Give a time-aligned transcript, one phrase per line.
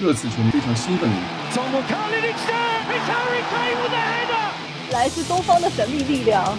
[0.00, 1.10] 热刺球迷非常兴奋。
[4.92, 6.56] 来自东方的神秘力量。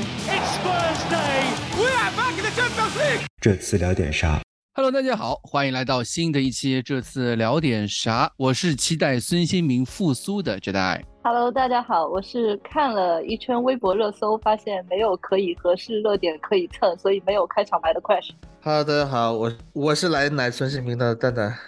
[3.40, 4.42] 这次聊点啥
[4.74, 6.82] ？Hello，大家好，欢迎来到新的一期。
[6.82, 8.30] 这次聊点啥？
[8.36, 11.02] 我是期待孙兴民复苏的 Jedi。
[11.24, 18.32] Hello，大家好，我是看了一圈微博热搜，发现没有可以合适热点可以蹭，所以没有开场白的 Crash。
[18.62, 21.58] Hello，大家好，我我是来奶孙兴民的蛋蛋。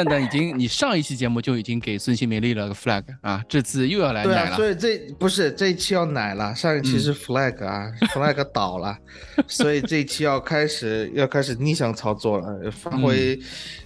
[0.00, 4.56] 蛋蛋已经，你上一期节目就已经给孙兴民立了个 flag 啊，这次又要来奶了。
[4.56, 8.96] 对，所以这不是这一期要奶了，上一期是 flag 啊，flag 倒了，
[9.46, 13.38] 所以这一期要开始要开始逆向操作了，发挥，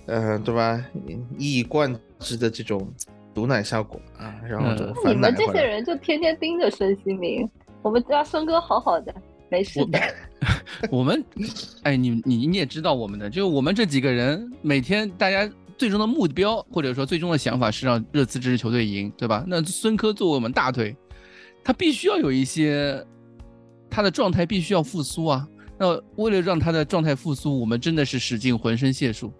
[0.06, 0.84] 呃，对吧？
[1.36, 2.88] 一以贯之的这种
[3.34, 4.70] 毒奶效果啊，然后
[5.06, 7.48] 你们这些人就天天盯着孙兴民，
[7.83, 9.12] 我们家孙哥好好的，
[9.48, 10.00] 没事的。
[10.91, 11.24] 我们，
[11.83, 15.50] 哎，你你你也知道我们的，就我们这几个人每天大家。
[15.77, 19.45] 最终的目标或者说最终的想法是让热刺这支球队赢，对吧？
[19.46, 20.97] 那孙科作为我们大腿，
[21.62, 23.05] 他必须要有一些
[23.91, 25.48] 他的状态必须要复苏啊。
[25.78, 29.33] 那为了让他的状态复苏，我们真的是使尽浑身解数。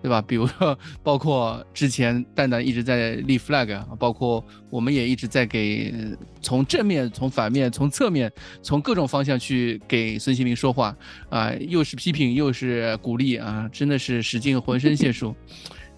[0.00, 0.22] 对吧？
[0.22, 5.92] 比如说，包括之前蛋蛋一直在立 flag，包括我们也一直在给
[6.40, 10.96] 从正面、从反面、从侧面、从各种方向去给孙兴民说话
[11.30, 15.34] 啊，又是批评又是鼓励啊，真的是使尽浑身解数。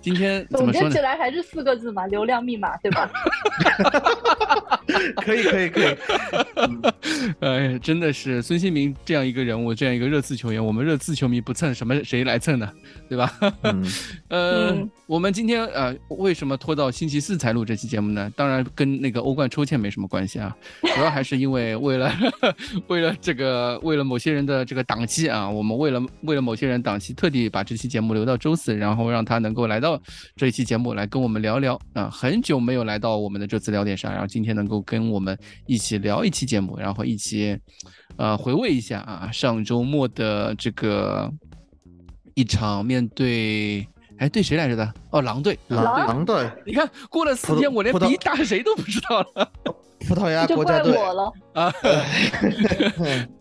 [0.01, 3.11] 今天总结起来还是四个字嘛，流量密码，对吧？
[5.17, 5.97] 可以可以可以，
[7.41, 12.69] 哎，真的是孙兴民这样一个人物，这样一个热刺球员，我们热刺球迷不蹭什么谁来蹭呢？
[13.09, 13.33] 对吧？
[14.29, 18.31] 嗯， 我们今天呃，为什么拖到星期四才录这期节目呢？
[18.37, 20.55] 当然跟那个欧冠抽签没什么关系啊，
[20.95, 22.13] 主要还是因为为了
[22.89, 29.90] 为了这个为了某些人的这个档期啊，我们为了为了某些人档期，特地把这期节目留到周四，然后让他能够来到
[30.37, 37.57] 这一期节目来跟我们聊聊啊，很久没有来到我们的这次聊点上，然后今天能够跟我们一起聊一期节目，然后一起
[38.17, 41.33] 呃回味一下啊上周末的这个。
[42.35, 43.87] 一场面对，
[44.21, 44.95] 哎，对谁来着的？
[45.11, 46.47] 哦，狼队，狼队。
[46.67, 49.51] 你看，过了四天，我连比打谁都不知道了。
[50.09, 51.73] 葡萄牙国家队了 啊！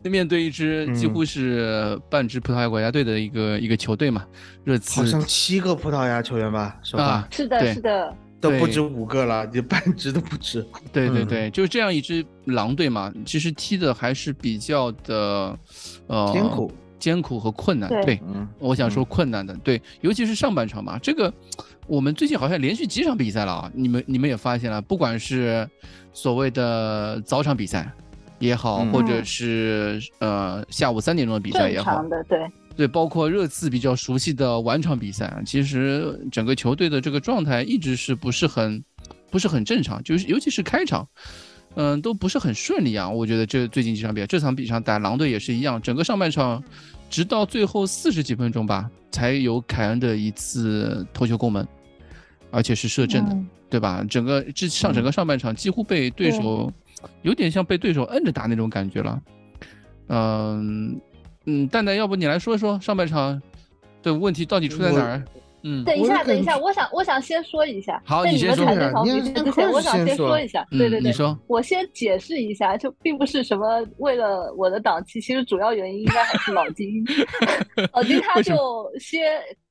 [0.04, 4.26] 面对一支几乎是半支葡萄牙国家队的一个一个球队嘛，
[4.66, 6.78] 热刺好像七个葡萄牙球员吧？
[6.84, 7.28] 是吧？
[7.32, 10.66] 是的，是的，都不止五个了，就半支都不止。
[10.92, 15.58] 对对对，就是这样一支狼队嘛，其实踢的还是比较的
[16.08, 16.72] 呃艰苦。
[17.00, 18.20] 艰苦和困难，对，
[18.60, 21.34] 我想说困难的，对，尤其是上半场嘛，这个
[21.88, 25.68] 我们最近好像连续几场比赛了啊，你们你们也发现了，不管是
[26.14, 27.92] 所谓的早场比赛
[28.38, 32.40] 也好，或者是呃下午三点钟的比赛也好，对。
[32.76, 38.82] 对，包括热刺比较熟悉的晚场比赛，其实整个球队的这个状态一直是不是很
[39.30, 41.06] 不是很正常，就是尤其是开场。
[41.76, 43.10] 嗯，都不是很顺利啊。
[43.10, 46.62] 我觉得这最近几场比赛，这场比赛打狼队也是一样，整个上半场，
[47.10, 51.66] 直到最后四十几分钟吧，才有凯恩的一次头球攻门，
[52.52, 53.38] 而且是射正的，
[53.70, 54.04] 对吧？
[54.10, 56.72] 整个这上整个上半场几乎被对手，
[57.22, 59.22] 有点像被对手摁着打那种感觉了。
[60.08, 61.00] 嗯
[61.46, 63.42] 嗯，蛋蛋，要不你来说说上半场
[64.02, 65.24] 的问题到底出在哪儿？
[65.64, 68.02] 嗯，等一下，等一下，我想，我想先说一下。
[68.06, 68.66] 好，你先说。
[68.66, 70.66] 在你们谈这场比赛之前，我想先说一下。
[70.72, 71.38] 对对对，你说。
[71.48, 77.04] 我先解释一下，就并不是什么为了我的档期，其实主要原因应该还是老金。
[77.94, 78.56] 老金他就
[79.00, 79.22] 先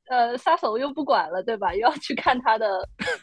[0.08, 1.74] 呃撒手又不管了，对吧？
[1.74, 2.66] 又要去看他的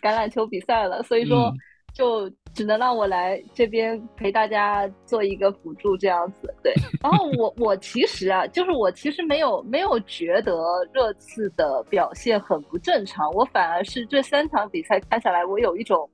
[0.01, 1.51] 橄榄球比赛了，所以说。
[1.93, 6.73] 就只能让我来这边陪大家做一个辅助这样子，对。
[7.03, 10.55] 然后我 我其实啊，就是我其实没有没有觉得
[10.93, 16.09] 热刺的表现很不正常，我反而是这三场比赛看下来，我有一种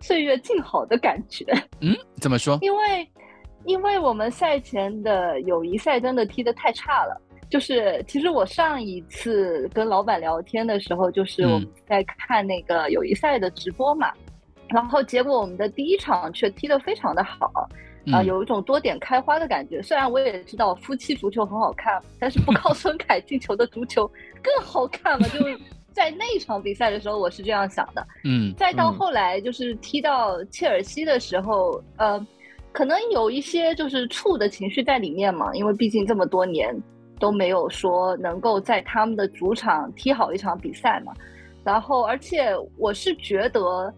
[0.00, 1.44] 岁月静好的感觉。
[1.80, 2.56] 嗯，怎么说？
[2.62, 3.08] 因为
[3.64, 7.20] 因为我们赛前的友谊赛真的踢得太差了。
[7.50, 14.10] 就是其实我上一次跟老板聊天的时候，就是我们在看那个友谊赛的直播嘛。
[14.72, 17.68] 然后结果我们的第一场却踢得非常的好，
[18.10, 19.82] 啊，有一种多点开花的感觉。
[19.82, 24.10] 虽然我也知道夫妻足球很好看，但是不靠孙凯进球的足球
[24.42, 25.28] 更好看嘛。
[25.28, 25.38] 就
[25.92, 28.06] 在那场比赛的时候，我是这样想的。
[28.24, 32.26] 嗯，再到后来就是踢到切尔西的时候，呃，
[32.72, 36.74] 可能有一些就是怵的情绪在里面嘛，因为毕竟这么多年
[37.20, 41.12] 都没有说能够在他们的主场踢好一场比赛嘛。
[41.62, 42.48] 然后，而且
[42.78, 43.92] 我是觉得。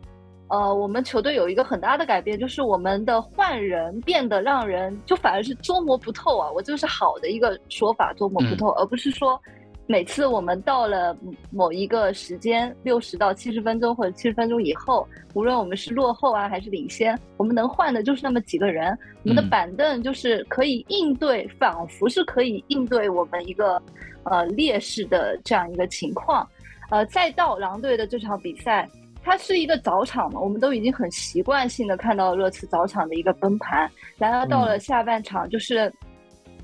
[0.49, 6.51] 呃，我们球队有一个很大的改变，就是我们的换人变得让人就反而是捉摸不透啊。
[6.53, 9.41] 我这个是好的一个说法，捉摸不透，而不是说
[9.87, 11.17] 每次我们到了
[11.51, 18.97] 某一个时间，六十到七十分钟或者七十分钟以后，无论我们是落后啊还是领先，我们能换的就是那么几个人。
[19.25, 23.81] 我们的板凳就是可以应对，仿佛是可以应对我们一个
[24.25, 26.47] 呃劣势的这样一个情况。
[26.91, 28.89] 呃，再到狼队的这场比赛，
[29.25, 33.91] 它是一个早场嘛，我们都已经很习惯性的看到热刺早场的一个崩盘。
[34.19, 35.93] 然而到了下半场，就是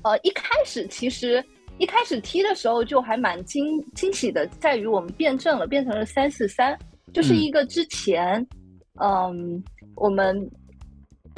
[0.03, 1.43] 呃一开始其实。
[1.77, 6.77] 一开始踢的时候就还蛮惊惊喜的，在于我们变阵了，变成了三四三，
[7.11, 8.45] 就是一个之前，
[9.01, 9.63] 嗯，
[9.95, 10.37] 我们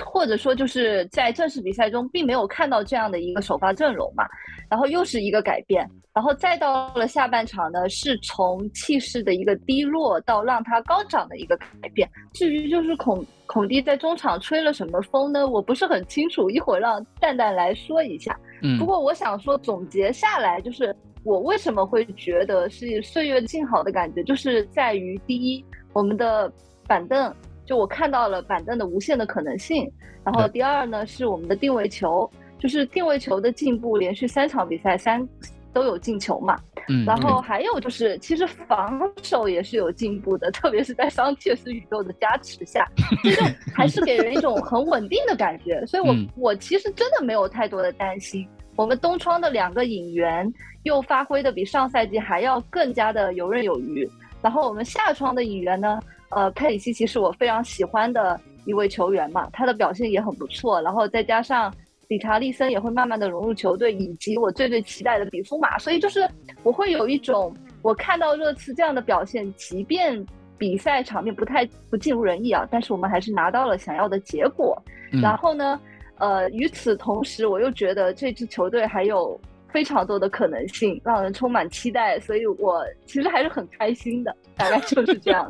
[0.04, 4.26] 或者说就是在正式比赛中并没有看到这样的一个首发阵容嘛，
[4.74, 12.10] 然后又是一个改变，然后再到了下半场呢，是从气势的一个低落到让它高涨的一个改变。
[12.34, 15.48] 至于就是孔孔蒂在中场吹了什么风呢？
[15.48, 18.36] 我不是很清楚，一会儿让蛋蛋来说一下。
[18.80, 26.52] 不过我想说，总结下来就是我为什么会觉得是岁月静好的感觉，就是在于第一，我们的
[26.88, 27.32] 板凳，
[27.64, 29.88] 就我看到了板凳的无限的可能性。
[30.24, 32.28] 然后第二呢，是我们的定位球，
[32.64, 35.28] 就是定位球的进步，连续三场比赛三
[35.74, 36.58] 都有进球嘛。
[36.88, 37.04] 嗯。
[37.04, 42.90] 然后还有就是，其实防守也是有进步的，特别是在桑切斯宇宙的加持下，
[43.22, 43.32] 就
[43.76, 45.86] 还是给人一种很稳定的感觉。
[45.86, 48.48] 所以我我其实真的没有太多的担心。
[48.78, 50.50] 我们东窗的两个引援
[50.84, 54.10] 又发挥的比上赛季还要更加的游刃有余，
[54.42, 56.00] 然后我们下窗的引援呢，
[56.30, 61.72] 呃，佩里西奇是我非常喜欢的一位球员嘛，他的表现也很不错，然后再加上
[62.14, 66.30] 理查利森也会慢慢的融入球队，以及我最最期待的比苏马，所以就是
[66.62, 67.52] 我会有一种
[67.82, 70.24] 我看到热刺这样的表现，即便
[70.60, 74.80] 比赛场面不太不尽如人意啊，但是我们还是拿到了想要的结果，
[75.22, 75.80] 然后呢？
[76.20, 79.38] 呃，与此同时，我又觉得这支球队还有
[79.74, 85.50] 非常多的可能性，让人充满期待，所以我其实还是很开心的，大概就是这样。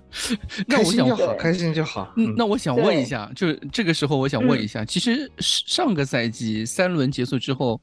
[0.68, 2.12] 开心就好，开心就好。
[2.16, 7.78] 嗯，那我想问一下，就是这个时候，我想问一下，其实上个赛季三轮结束之后，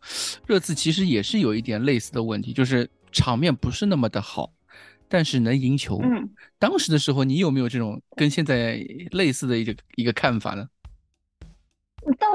[0.48, 4.52] 热刺其实也是有一点类似的问题，就是场面不是那么的好，
[5.08, 6.02] 但是能赢球。
[6.02, 6.28] 嗯，
[6.58, 10.68] 当时的时候，你有没有这种跟现在类似的一个一个看法呢？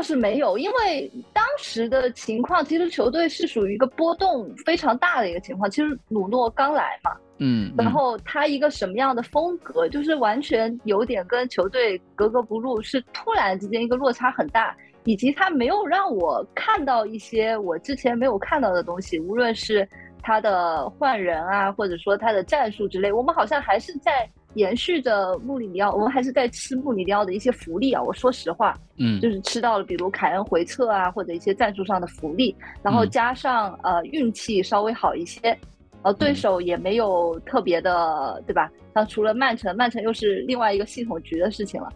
[0.00, 5.70] 倒是没有，因为当时的情况，其实球队是属于一个波动非常大的一个情况。
[5.70, 14.74] 其实鲁诺刚来嘛，嗯，然后他一个什么样的风格，就是完全有点跟球队格格不入，是突然之间一个落差很大，
[15.04, 19.86] 以及他没有让我看到一些我之前没有看到的东西，无论是
[20.22, 24.26] 他的换人啊，或者说他的战术之类，我们好像还是在。
[24.54, 28.02] 延续着穆里尼奥，我们还是在吃穆里尼奥的一些福利啊！
[28.02, 35.56] 我说实话，嗯，就是吃到了，比如凯恩回撤啊，或者一些战术上的福利，然后加上呃运气稍微好一些，
[36.02, 38.70] 呃对手也没有特别的，对吧？
[38.94, 41.88] 像除了曼城，曼城又是另外一个系统局的事情了，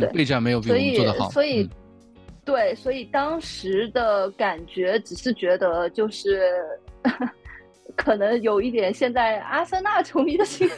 [0.00, 1.68] 对，备战没有比我们做得好，所以，
[2.44, 6.40] 对，所以当时的感觉只是觉得就是。
[7.96, 10.76] 可能有一点现在阿森纳球迷的心态。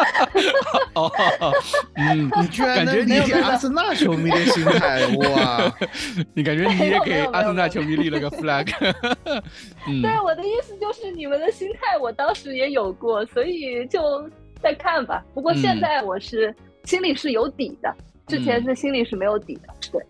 [0.94, 1.10] 哦，
[1.94, 5.76] 嗯，你居然能理解阿森纳球迷的心态哇？
[6.34, 8.68] 你感觉你也给阿森纳球迷立了个 flag？
[9.86, 14.00] 嗯， 对，我的意思就是你们的心态，我当时也有过，所以就
[14.62, 15.24] 再看吧。
[15.34, 17.94] 不过现在我是心里是有底的，
[18.26, 19.74] 之前是心里是没有底的。
[19.92, 20.02] 对，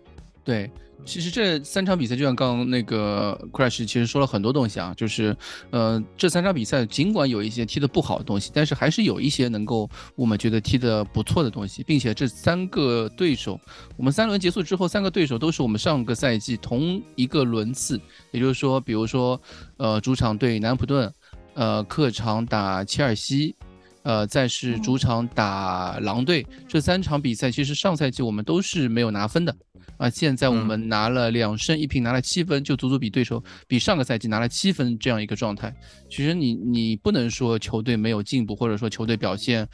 [0.43, 0.71] 对。
[1.03, 5.35] 其实这三场比赛，就像刚刚那个 Crash 其实说了很多东西啊，就是，
[5.71, 13.59] 呃，这三场比赛尽管有一些踢得不好的东西，但是还是有一些能够我们觉得踢得不错的东西，并且这三个对手，
[13.97, 17.99] 我们三轮结束之后，三个对手都是我们上个赛季同一个轮次，
[18.31, 19.41] 也就是说，比如说，
[19.77, 21.11] 呃，主场对南普顿，
[21.55, 23.55] 呃，客场打切尔西，
[24.03, 29.53] 呃，再是主场打狼队，这三场比赛其实上赛季我们都是没有拿分的。
[30.01, 35.71] 啊，现在我们拿了两胜一平，拿了七分，就足足比对手比上个赛季拿了七分这样一个状态。
[36.09, 39.67] 其实你你不能说球队没有进步，或者说球队表现，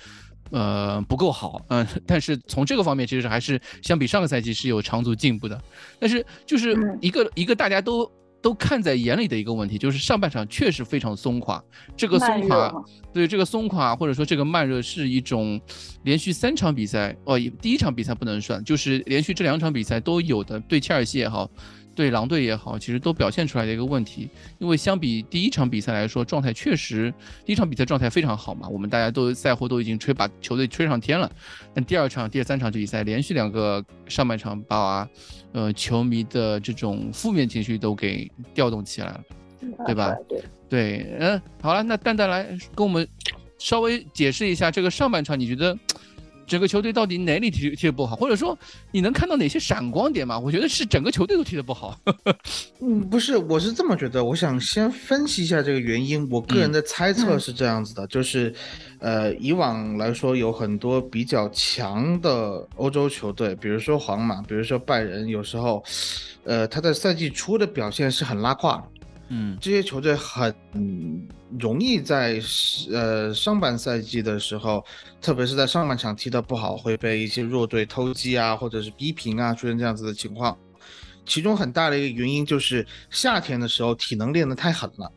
[0.51, 5.57] 呃不够好，嗯， 但是从这个方面其实还是相比上个赛季是有长足进步的。
[5.97, 8.05] 但是就是一个一个大家都。
[8.47, 11.61] 都看在眼里的一个问题，就是上半场确实非常松垮。
[11.97, 12.73] 这个松垮，
[13.11, 15.59] 对这个松垮或者说这个慢热是一种
[16.03, 21.51] 连续三场比赛哦，第一场比赛不能算，就是连续这两场比赛都有的，对切尔西也好。
[21.97, 27.11] 对狼队也好，其实都表现出来的一个问题，因为相比第一场比赛来说，状态确实
[27.43, 31.27] 第一场比赛状态非常好嘛，我们大家都赛后都已经吹把球队吹上天了。
[31.73, 35.09] 但第二场、第三场比赛连续两个上半场把
[35.53, 39.23] 呃球迷的这种负面情绪都给调动起来了，
[39.87, 40.15] 对吧？
[40.29, 42.43] 对对，嗯，好了，那蛋蛋来
[42.75, 43.07] 跟我们
[43.57, 45.75] 稍微解释一下这个上半场，你觉得？
[46.47, 48.57] 整个球队到底哪里踢踢的不好，或者说
[48.91, 50.39] 你能看到哪些闪光点吗？
[50.39, 51.99] 我觉得是整个球队都踢的不好。
[52.79, 54.23] 嗯，不是，我是这么觉得。
[54.23, 56.27] 我想先分析一下这个原因。
[56.31, 58.53] 我个人的猜测是这样子的，就是，
[58.99, 65.83] 呃，以往来说有很多比较强的欧洲球队，比如说皇马，比如说拜仁，有时候，
[66.45, 68.81] 呃，他在赛季初的表现是很拉胯。
[69.29, 70.53] 嗯，这些球队很
[71.59, 72.41] 容易在
[72.91, 74.83] 呃上半赛季的时候，
[75.21, 80.57] 特别是在上半场踢得不好，会被一些弱队偷鸡啊，或者是逼平啊，出现这样子的情况。
[81.25, 85.11] 其中很大的一个原因就是夏天的时候体能练得太狠了。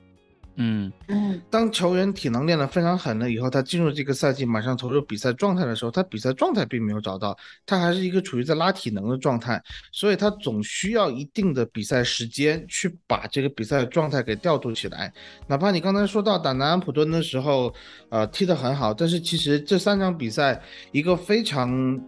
[0.62, 9.58] 嗯嗯，当球员体能练得非常狠了以后，他进入这个赛季马上投入比赛状态的时候，他比赛状态并没有找到，他还是一个处于在拉体能的状态，
[9.90, 15.10] 所以他总需要一定的比赛时间去把这个比赛状态给调度起来。
[15.46, 17.72] 哪怕你刚才说到打南安普敦的时候，
[18.10, 20.62] 呃，踢得很好，但是其实这三场比赛
[20.92, 21.98] 一个非常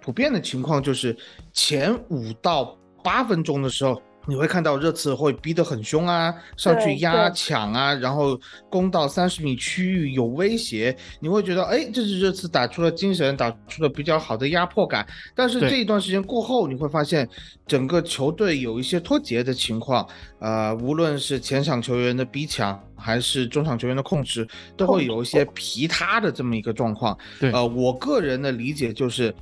[0.00, 1.14] 普遍的情况就是
[1.52, 4.00] 前五到八分钟的时候。
[4.26, 15.06] 你会看到热刺会逼得很凶啊，上去压抢啊，然后攻到三十米区域有威胁，你会觉得哎，这是热刺打出了精神，打出了比较好的压迫感。
[15.34, 17.28] 但是这一段时间过后，你会发现
[17.66, 20.06] 整个球队有一些脱节的情况，
[20.38, 24.46] 呃，无论是前场球员的逼抢，还是中场球员的控制，
[24.76, 27.18] 都会有一些疲塌的这么一个状况。
[27.40, 29.34] 对，呃，我个人的理解就是。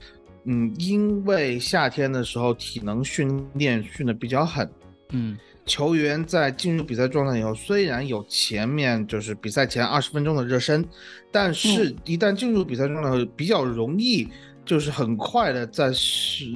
[0.50, 4.66] 嗯，因为夏天的时候体能训练训的比较狠，
[5.10, 5.36] 嗯，
[5.66, 10.82] 球员在进入比赛状态以后，虽然有前面就是比赛前二十分钟的热身，
[11.30, 14.26] 但是一旦进入比赛状态，比较容易
[14.64, 16.46] 就是很快的在十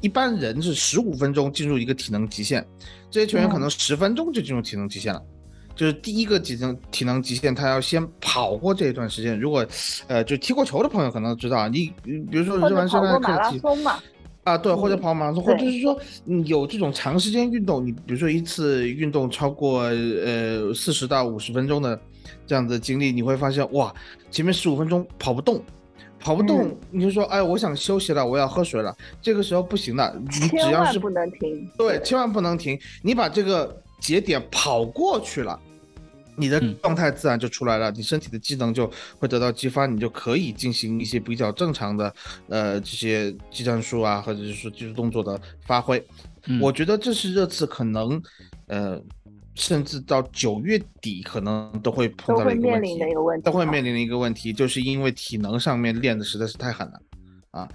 [0.00, 2.66] 一般人是十五分钟进入一个体能极限，
[3.10, 5.22] 这些球员可能十分钟就进入体能极限了。
[5.76, 9.38] 就是第一个体能体能极限，他要先跑过这一段时间。
[9.38, 9.64] 如果，
[10.08, 13.62] 呃，就踢过球的朋友可能知道，你比如说热完身来开始踢，
[14.42, 22.00] 啊，对，或者跑马拉松，或者是说你有这种长时间运动，你比如说一次运动超过呃四十到五十分钟的
[22.46, 23.92] 这样的经历，你会发现哇，
[24.30, 25.60] 前面十五分钟跑不动，
[26.18, 35.60] 跑不动，你就说哎，我想休息了，我要喝水了，这个时候不行的，你只要是不能停，对，千万不能停，你把这个节点跑过去了。
[36.36, 42.14] 你的状态自然就出来了，你身体的机能就会得到激发，你就可以进行一些比较正常的，
[42.48, 46.04] 呃，这些技战术啊，或者是说技术动作的发挥。
[46.60, 48.22] 我觉得这是热刺可能，
[48.66, 49.02] 呃，
[49.54, 52.98] 甚至到九月底可能都会碰到的一个问题，
[53.42, 57.00] 都会面临的一个问题，就是因为体能上面练的实在是太狠了，
[57.50, 57.68] 啊，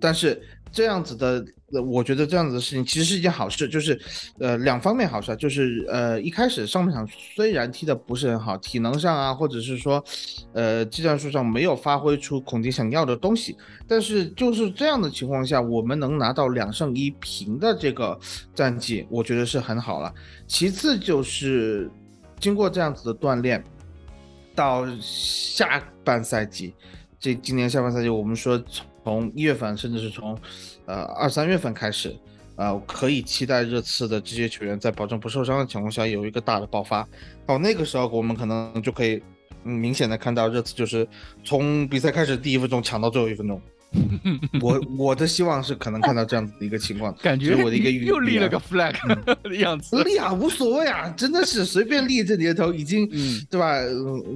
[0.00, 0.42] 但是。
[0.70, 1.44] 这样子的，
[1.82, 3.98] 我觉得这样子的事情其实是一件好事，就是，
[4.38, 10.02] 呃，两方面好事，就是呃，一开始上半场虽然踢的不是很好，体能上啊，或者是说，
[10.52, 13.56] 呃，技战术上没有发挥出孔蒂想要的东西，
[13.86, 18.18] 但是就是这样的情况下，我们能拿到两胜一平的这个
[18.54, 20.12] 战绩，我觉得是很好了。
[20.46, 21.90] 其次就是
[22.40, 23.62] 经过这样子的锻炼，
[24.54, 26.74] 到下半赛季，
[27.20, 29.32] 这今年下半赛季，我们说从从。
[29.34, 30.38] 一月份，甚至是从，
[30.84, 32.14] 呃二三月份开始，
[32.56, 37.08] 呃可以期待热刺的这些球员在保证不受伤的情况下有一个大的爆发。
[37.46, 39.22] 到那个时候，我们可能就可以
[39.62, 41.08] 明显的看到热刺就是
[41.42, 43.58] 从比赛开始第一分钟抢到最后一分钟。
[44.60, 48.94] 我我的希望是可能看到这样子的一个情况， 感觉我的一个 又立了个 flag
[49.42, 50.02] 的样子。
[50.04, 53.08] 立啊，无所谓啊，真的是随便立这年头，已经，
[53.50, 53.78] 对吧？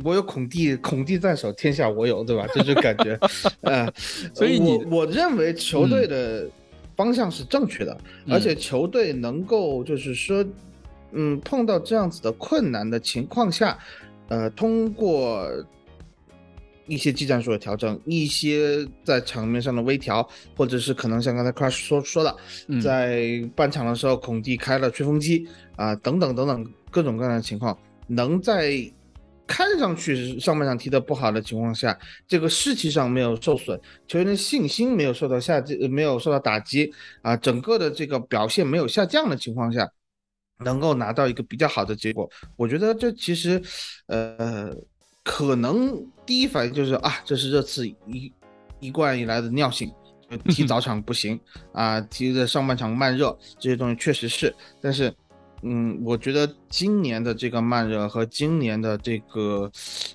[0.02, 2.46] 我有孔蒂，孔蒂在手，天下我有，对吧？
[2.54, 3.18] 这种感觉，
[3.60, 3.92] 呃，
[4.34, 6.48] 所以我我认为球队的
[6.96, 7.94] 方向是正确的，
[8.30, 10.42] 而且球队能够就是说，
[11.12, 13.78] 嗯，碰到这样子的困难的情况下，
[14.28, 15.46] 呃，通过。
[16.92, 22.36] 一些技战术的调整，一些在场面上的微调，或者是可能像刚才 Crush 说说的，
[22.82, 28.74] 在半场的时候孔蒂开了吹风机啊，等等等等各种各样的情况，能在
[29.46, 39.90] 看上去上半场踢得不好的情况下，这个士气上没有受损，球员的信心没有受到下降，没有受到打击啊，整个的这个表现没有下降的情况下，
[40.62, 43.62] 能够拿到一个比较好的结果，我觉得这其实，
[44.08, 44.76] 呃。
[45.24, 48.32] 可能第一反应就是啊，这是热刺一
[48.80, 49.92] 一贯以来的尿性，
[50.48, 51.38] 踢早场不行
[51.72, 54.54] 啊，踢的上半场慢热这些东西确实是。
[54.80, 55.14] 但是，
[55.62, 59.70] 嗯，我觉得今年的这个慢热和今年的这个，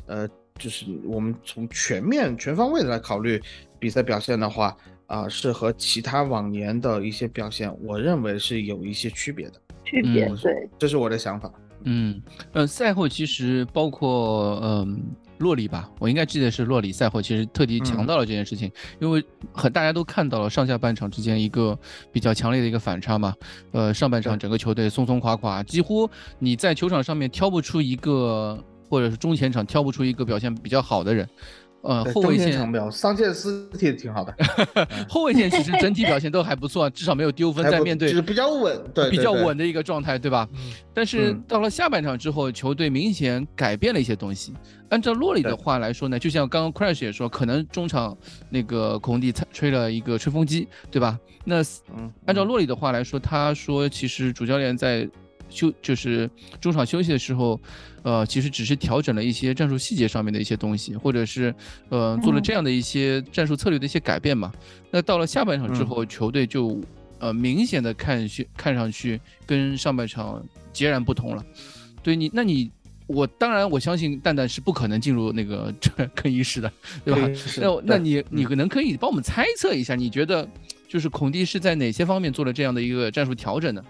[0.06, 0.28] 呃，
[0.60, 3.42] 就是我们从全面全方位的来考虑
[3.80, 9.62] 比赛表现的话，啊，是和其他往年的一些表现，我认为是有一些区别的。
[9.86, 11.50] 区别对，这是我的想法。
[11.90, 15.02] 嗯，呃，赛后其实包括嗯
[15.38, 21.80] 洛里吧，我应该记得是洛里赛后其实特地强调了这件事情，因为很大家都看到了上下半场之间一个
[22.12, 23.34] 比较强烈的一个反差嘛。
[23.72, 31.26] 呃，上半场整个球队松松垮垮，几乎你在球场上面挑不出一个，或者是中前场挑不出一个表现比较好的人。
[31.88, 34.36] 呃，后卫线表桑切斯踢的挺好的，
[35.08, 40.46] 后卫线其实整体表现都还不错，至少没有丢分，在面对就是比较稳，对，比较稳的一个状态，对吧？
[40.94, 44.54] 但是到了下半场之后，球队明显改变了一些东西。
[44.90, 48.18] 按照洛里的话来说呢，就像刚刚 Crash 也说，可能中场
[48.50, 51.18] 那个孔蒂吹了一个吹风机，对吧？
[51.46, 51.64] 那
[52.26, 55.10] 按照洛里的话来说，他说其实主教练在。
[55.50, 57.60] 休就是中场休息的时候，
[58.04, 61.54] 呃，其实只是调整了一些战术细节上面的一些东西，或者是
[61.90, 64.52] 呃做了这样的一些战术策略的一些改变嘛。
[64.92, 66.80] 那到了下半场之后，球队就
[67.20, 71.44] 呃明显的看去看上去跟上半场截然不同了。
[72.04, 72.72] 对你，那你
[73.08, 75.74] 我当然我相信蛋蛋是不可能进入那个
[76.14, 76.72] 更衣室的，
[77.04, 77.30] 对吧？
[77.58, 80.48] 那那你你可能可以帮我们猜测一下，你觉得
[80.88, 83.84] 就是孔蒂是在哪些方面做了这样的一个战术调整呢？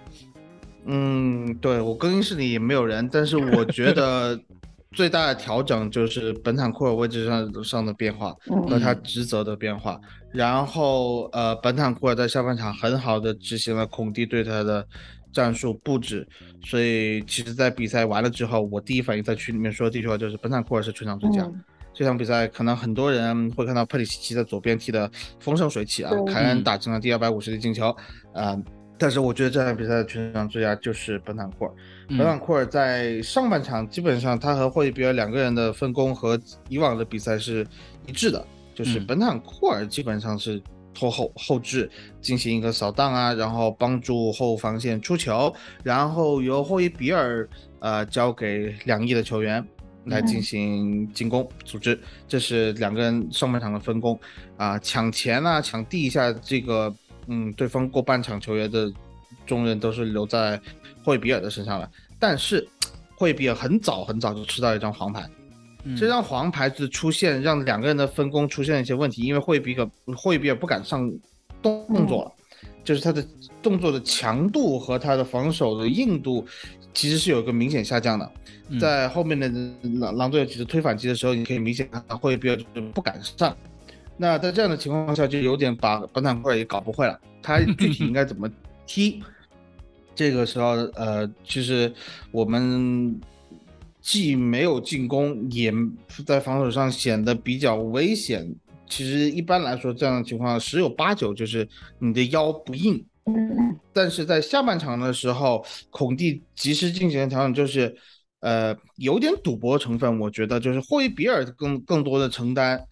[0.89, 4.39] 嗯，对我更衣室里也没有人，但是我觉得
[4.93, 8.33] 最大的调整就是本坦库尔位置上上的变化
[8.69, 9.99] 和他职责的变化。
[10.31, 14.85] 然后，呃，本坦库尔在下半场很好的执行了孔蒂对他的
[15.33, 16.25] 战术布置，
[16.63, 21.45] 所以其实，在比赛完了之后，我第一反应在群里面说的第一句话就是本坦库尔是全场最佳。
[21.93, 27.93] 这场比赛可能很多人会看到佩里西奇在左边踢的风生水起啊，凯恩打进了第二百五十粒进球，
[28.33, 28.57] 呃。
[28.99, 31.71] 但是我觉得这场比赛的全场最佳就是本坦库尔。
[32.09, 37.65] 本坦库尔在上半场基本上他和霍伊比尔两个人的分工和以往的比赛是
[38.07, 40.61] 一致的，就是本坦库尔基本上是
[40.93, 41.87] 拖后后置
[42.21, 47.47] 进行一个扫荡啊，然后帮助后防线出球，然后由霍伊比尔
[47.79, 49.63] 呃交给两翼的球员
[50.05, 54.19] 来进行进攻组织，这是两个人上半场的分工。
[54.55, 56.91] 啊，抢前啊，抢地一下这个。
[57.27, 58.91] 嗯，对方过半场球员的
[59.45, 60.59] 重任都是留在
[61.03, 62.67] 霍比尔的身上了，但是
[63.15, 65.29] 霍比尔很早很早就吃到一张黄牌，
[65.97, 71.11] 这张黄牌的出现让两个人的分工出现了一些问题，因为霍比尔霍比尔不敢上
[71.61, 72.31] 动作了，
[72.83, 73.25] 就是他的
[73.61, 76.45] 动作的强度和他的防守的硬度
[76.93, 78.31] 其实是有一个明显下降的，
[78.79, 79.49] 在后面的
[79.99, 83.55] 狼狼队有几次推反击的时候，你可以明显看到霍比尔就不敢上。
[84.17, 87.19] 那在这样的情况下，就有点把本坦库尔也搞不会了。
[87.41, 88.49] 他具体应该怎么
[88.85, 89.23] 踢？
[90.15, 91.93] 这个时候，呃，其实
[92.31, 93.21] 我们
[94.01, 95.71] 既没有进攻，也
[96.25, 98.51] 在防守上显得比较危险。
[98.89, 101.67] 其实一般来说，这样的情况十有八九就是
[101.99, 103.05] 你的腰不硬。
[103.93, 107.95] 但是在下半场的时候，孔蒂及时进行了调整，就是
[108.39, 110.19] 呃有点赌博成分。
[110.19, 112.83] 我觉得就是霍伊比尔更更多的承担。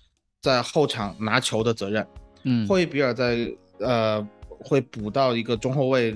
[0.45, 2.05] 在后场拿球的责任，
[2.43, 6.15] 嗯，霍伊比尔在呃会补到一个中后卫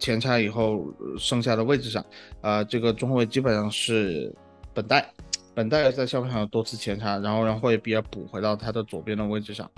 [0.00, 2.04] 前插以后剩下的位置上，
[2.40, 4.34] 呃，这个中后卫基本上是
[4.74, 5.08] 本代，
[5.54, 9.70] 本代在下半场有多次前插，然后让霍伊比尔补回到他的左边的位置上，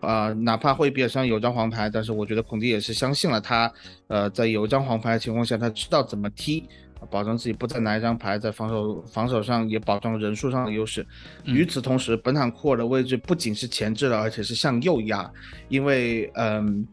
[0.00, 3.72] 啊，哪怕霍伊比尔身上有张黄牌，但是我觉得孔蒂也是相信了他，
[4.08, 6.68] 呃，在有一张黄牌的情况下，他知道怎么踢。
[7.10, 11.06] 保证自己不再拿一张牌，在防守防守上也保证人数上的优势。
[11.44, 15.30] 与此同时，本坦库尔的位置不仅是前置了，而且是向右压，
[15.68, 16.86] 因为嗯，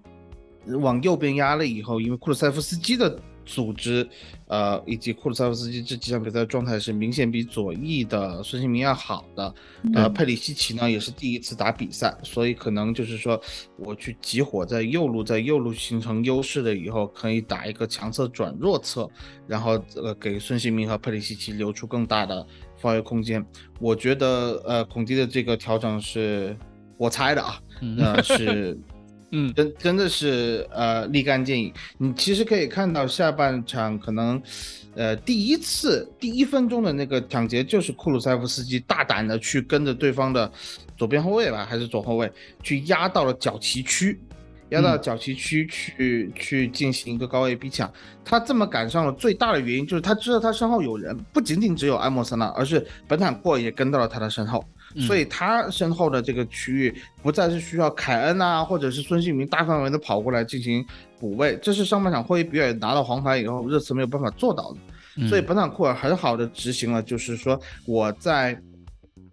[0.81, 3.19] 往右边压了以后，因为库鲁塞夫斯基的。
[3.45, 4.07] 组织，
[4.47, 9.53] 呃，以及库鲁塞夫斯基这几场比赛状态是明显比左翼的孙兴民要好的。
[9.93, 13.39] 呃，佩里西奇呢也是第一次打比赛，所以可能就是说，
[13.77, 19.09] 我去集火在右路，在右路形成优势了以后，可以打一个强侧转弱侧，
[19.47, 22.45] 然后呃给孙兴民和佩里西奇留出更大的
[22.77, 23.45] 发挥空间。
[23.79, 26.57] 我觉得呃孔蒂的这个调整是
[26.97, 27.61] 我猜的啊，
[27.97, 28.79] 那是。
[29.35, 31.73] 嗯，真真的是呃立竿见影。
[31.97, 34.39] 你其实可以看到下半场可能，
[34.93, 40.51] 呃第一次第一分钟的那个抢劫就是库鲁塞夫斯基大胆的去跟着对方的
[40.95, 44.19] 左边后卫吧，还是左后卫去压到了角旗区，
[44.69, 47.91] 压到角旗区去去进行一个高位逼抢。
[48.23, 54.63] 他这么赶上了最大的原因就是他知道他身后有人，不仅仅只有埃莫森纳，而是本坦库尔也跟到了他的身后。
[54.99, 60.85] 所以他身后的这个区域不再是需要凯恩啊，或者是孙兴民大范围的跑过来进行
[61.19, 65.27] 补位，这是上半场霍伊比尔拿到黄牌以后热刺没有办法做到的。
[65.27, 68.59] 所以本场库尔很好的执行了，就是说我在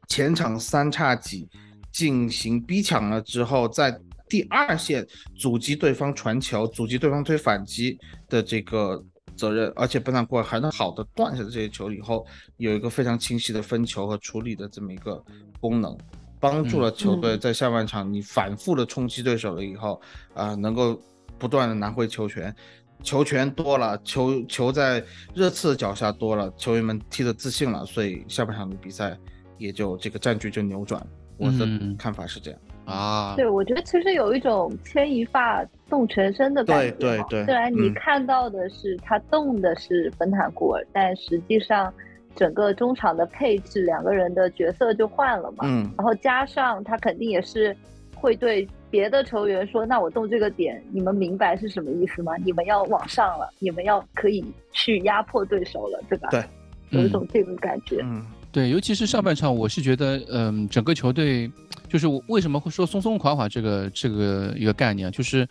[0.08, 1.48] 前场三叉戟
[1.92, 5.06] 进行逼抢了之后，在第二线
[5.38, 9.04] 阻击对方传球、阻击对方推反击的这个。
[9.40, 12.26] 责任，而且本坦库尔还能好的断下这些球以后，
[12.58, 15.24] 有一个非常清晰的分球和处理的这么一个
[15.58, 15.96] 功能，
[16.38, 19.98] 帮助了球队在下半场你反复的冲击对手了以后，
[20.34, 21.00] 啊，能够
[21.38, 22.54] 不断的拿回球权，
[23.02, 25.02] 球权多了，球球在
[25.34, 29.18] 热刺脚下多了，球员们踢得自信了，所以下半场的比赛
[29.56, 31.04] 也就这个战局就扭转。
[31.38, 31.66] 我的
[31.98, 32.60] 看法是这样。
[32.84, 36.90] 啊，对，我觉得其实有一种牵一发动全身的感觉。
[36.92, 37.44] 对对对。
[37.44, 41.92] 虽然你看到的是他动的是本坦古尔，但实际上
[42.34, 45.64] 整个中场的配置，两个人的角色就换了嘛。
[45.64, 45.88] 嗯。
[45.96, 47.76] 然后加上他肯定也是
[48.16, 52.32] 会对别的球员说：“那我动这个点，你们明白是什么意思吗？
[52.44, 56.42] 你们要往上了，你们要可以去压迫对手了，对吧？”对，
[56.90, 58.00] 有一种这种感觉。
[58.02, 58.26] 嗯。
[58.52, 61.48] 对，尤其是上半场，我是觉得，嗯，整个球队，
[61.88, 65.46] 就是我为什么会说松松垮垮这个这个一个概念，就是，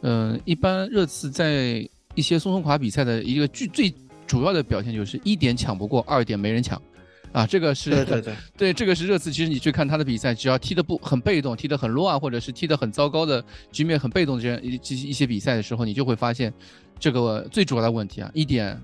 [0.00, 3.94] 嗯，一般热刺在一些松松垮比赛的一个最最
[4.26, 6.80] 主要的表现就是一点抢不过，二点没人抢，
[7.32, 9.30] 啊，这个是对对对，对 这个是热刺。
[9.30, 16.50] 其实你去看他的比赛，只要踢得不很被动，踢得很乱，或者是踢得很糟糕的局面很被动这样一一些比赛的时候，你就会发现
[16.98, 18.80] 这个最主要的问题啊，一点。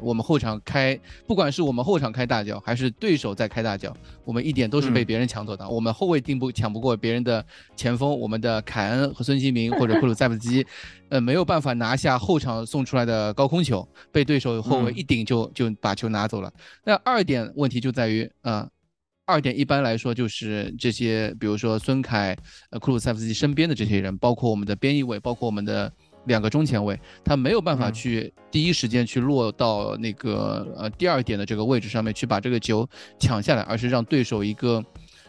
[0.00, 5.68] 我们后场开，不管是我们后场开大脚，还是对手在开大脚，我们一点都是被别人抢走的。
[5.68, 7.44] 我们后卫定不抢不过别人的
[7.76, 10.66] 前锋，我们的凯恩和孙兴民或者库鲁塞夫斯基，
[11.08, 16.52] 呃，没有办法拿下后场送出来的高空球，被对手后卫一顶就就把球拿走了。
[16.84, 18.68] 那二点问题就在于，呃，
[19.24, 22.36] 二点一般来说就是这些，比如说孙凯、
[22.70, 25.92] 呃库鲁塞夫斯基身边的这些人，包括我们的边翼位，包括我们的。
[26.28, 32.88] 两个中前卫，他没有办法去第一时间去落到那个呃第二点的这个位置上面去把这个球
[33.18, 34.84] 抢下来，而是让对手一个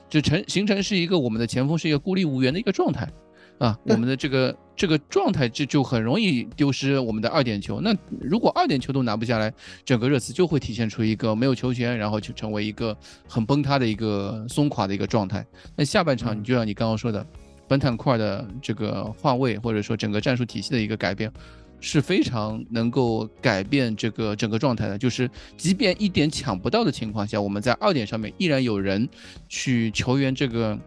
[0.07, 3.09] 就成形成是一个我们的前锋是一个孤立无援的一个状态
[3.57, 7.81] 啊，我们的这个这个状态就就很容易丢失我们的二点球。
[7.81, 12.95] 那如果二点球都拿不下来，整个热刺就会体现出一个没有球权，然后就成为一个
[13.27, 15.45] 很崩塌的一个松垮的一个状态。
[15.75, 17.25] 那下半场你就像你刚刚说的。
[17.69, 21.31] 本坦块的这个换位，或者说整个战术体系的一个改变，
[21.79, 24.97] 是非常能够改变这个整个状态的。
[24.97, 29.07] 就是即便一点抢不到的情况下，我们在二点上面依然有人
[29.47, 30.77] 去球员这个。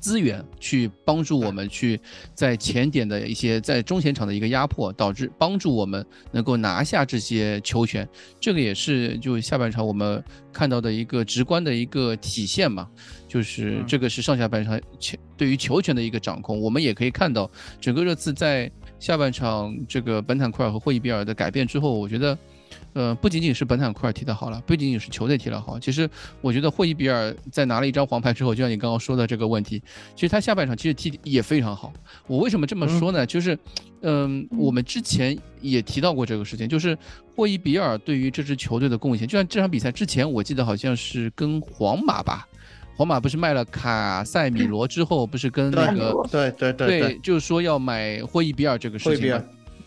[0.00, 2.00] 资源去帮助我们去
[2.34, 8.08] 在前点的一些在中前场的一个压迫，导致帮助我们能够拿下这些球权，
[8.40, 12.88] 这个也是就下半场我们看到的一个直观的一个体现嘛，
[13.28, 22.36] 就是这个是上下半场球对于球权的一个掌控，我们也可以看到整个热刺在下半场这个本坦库尔和霍伊比尔的改变之后，我觉得。
[22.92, 26.08] 呃，不仅仅是本坦库尔踢得好了，不仅仅是球队踢得好，其实
[26.40, 29.80] 我觉得霍伊比尔在拿了一张黄牌之后，就像你刚刚说的这个问题，
[30.14, 31.92] 其实他下半场其实踢也非常好。
[32.26, 33.24] 我为什么这么说呢？
[33.24, 33.56] 就是，
[34.02, 36.98] 嗯，我们之前也提到过这个事情，就是
[37.36, 42.46] 霍伊比尔对于这支球队的贡献，就像这场比赛之前，我记得好像是跟皇马吧，
[42.96, 49.40] 皇马不是卖了卡塞米罗之后，不是跟那个对对对对，就是说要买霍伊比尔这个事情。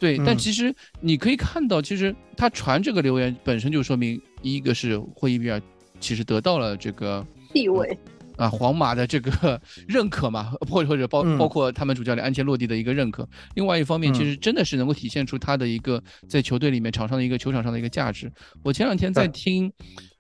[0.04, 5.62] 对，但其实你可以看到，其实他传这个留言本身就说明，一个是霍伊比尔
[6.02, 7.98] 其实得到了这个地位
[8.36, 13.26] 啊，皇马的这个 认可嘛，或者或者包包括他们主教练安切洛蒂的一个认可。
[13.56, 18.30] 另外一方面，其实真的是能够体现出他的一个在球队里面场上的一个球场上的一个价值。
[18.62, 19.72] 我前两天在听，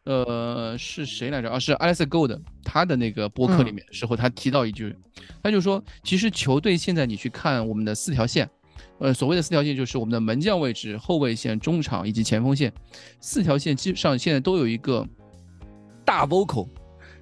[0.05, 1.51] 呃，是谁来着？
[1.51, 4.95] 啊，是 Alex Gold 他的那个播客里面时候，他提到一句，
[5.43, 8.49] 他就说，其实球队现在你去看我们的四条线。
[8.99, 12.71] 呃，所谓的四条线就是我们的门将位置、后卫线、中场以及前锋线，
[13.19, 15.05] 四条线基本上现在都有一个
[16.05, 16.67] 大 vocal，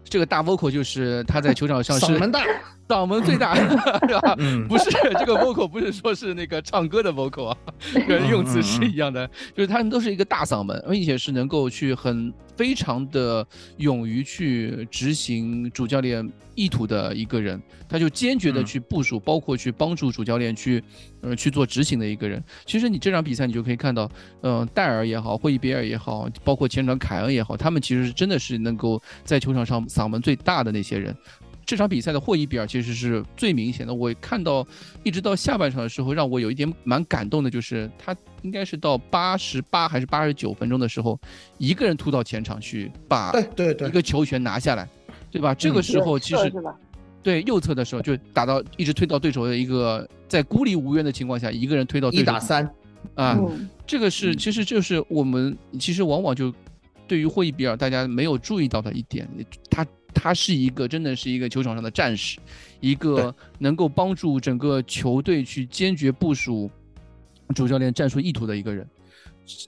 [0.03, 2.43] 这个大 vocal 就是他在球场上是嗓门大。
[2.91, 4.35] 嗓门最大， 是吧？
[4.67, 7.57] 不是这个 vocal，不是说是那个唱歌的 vocal 啊，
[8.05, 9.25] 跟用词是一样的，
[9.55, 20.83] 就是他们都是一个大嗓门，并且是能够去很非常的勇于去执行主教练意图的一个人，他就坚决的去部署，包括去帮助主教练去，
[21.21, 22.43] 呃，去做执行的一个人。
[22.65, 31.15] 其实你这场比赛你就可以看到，嗯，戴尔也好，霍伊比尔也好，包括前场凯恩也好，他们其实是真的是能够在球场上嗓门最大的那些人。
[31.71, 33.93] 这场比赛的霍伊比尔其实是最明显的。
[33.93, 34.67] 我看到
[35.03, 41.17] 一直到下半场的时候，让我有一点蛮感动的，就是他应该是到八十八还是八十九分钟的时候，
[41.59, 44.85] 一个人突到前场去把对对对一个球权拿下来，
[45.31, 45.55] 对吧？
[45.55, 46.51] 这个时候其实
[47.23, 52.69] 对右侧的时候就打到一直推到对手的一个在孤立无援的情况下，一个人推到一打三
[53.15, 53.39] 啊，
[53.87, 56.53] 这个是其实就是我们其实往往就
[57.07, 59.25] 对于霍伊比尔大家没有注意到的一点，
[59.69, 59.87] 他。
[60.13, 62.39] 他是一个真的是一个球场上的战士，
[62.79, 66.69] 一个能够帮助整个球队去坚决部署
[67.55, 68.87] 主教练战术意图的一个人。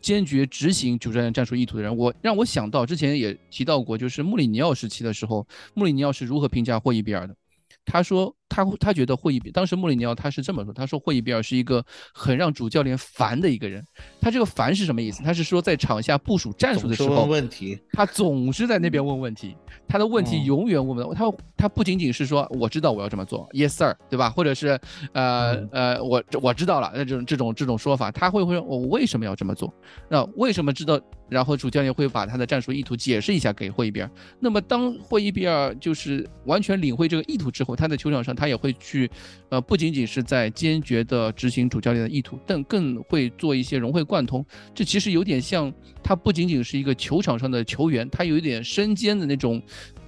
[0.01, 1.97] 坚决执行主教练战术意图的人。
[1.97, 7.35] 我让我想到之前也提到过，就是穆里尼奥时期的时候，穆里尼奥是如何评价霍伊比尔的？
[7.83, 13.83] 他说他他觉得霍伊比当时穆里尼奥他是这么说，他说霍伊比尔是一个很让主教练烦的一个人。
[14.21, 15.23] 他这个烦是什么意思？
[15.23, 19.55] 他是说在场下部署战术的时候，问问题，他总是在那边问问题，
[19.87, 21.11] 他的问题永远问不到。
[21.15, 24.29] 他他不仅仅是说我知道我要这么做，Yes sir，对吧？
[24.29, 24.79] 或者是
[25.13, 29.73] 呃呃我我知道了，那这种这种这种说法，他会会我为什么要这么做？
[30.07, 31.01] 那为什么知道？
[31.29, 34.11] 然后主教练会把他的战术意图解释一下给霍伊比尔。
[34.39, 39.09] 那么当霍伊比尔就是完全领会这个意图之后，他在球场上他他也会去，
[39.47, 44.45] 呃，不仅仅是在坚决的执行主教练的意图，但更会做一些融会贯通。
[44.75, 49.61] 这其实有点像他不仅仅是一个球场上的球员，他有一点身兼的那种。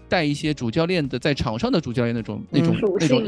[0.08, 3.24] 带一些主教练的在场上的主教练那种那种那种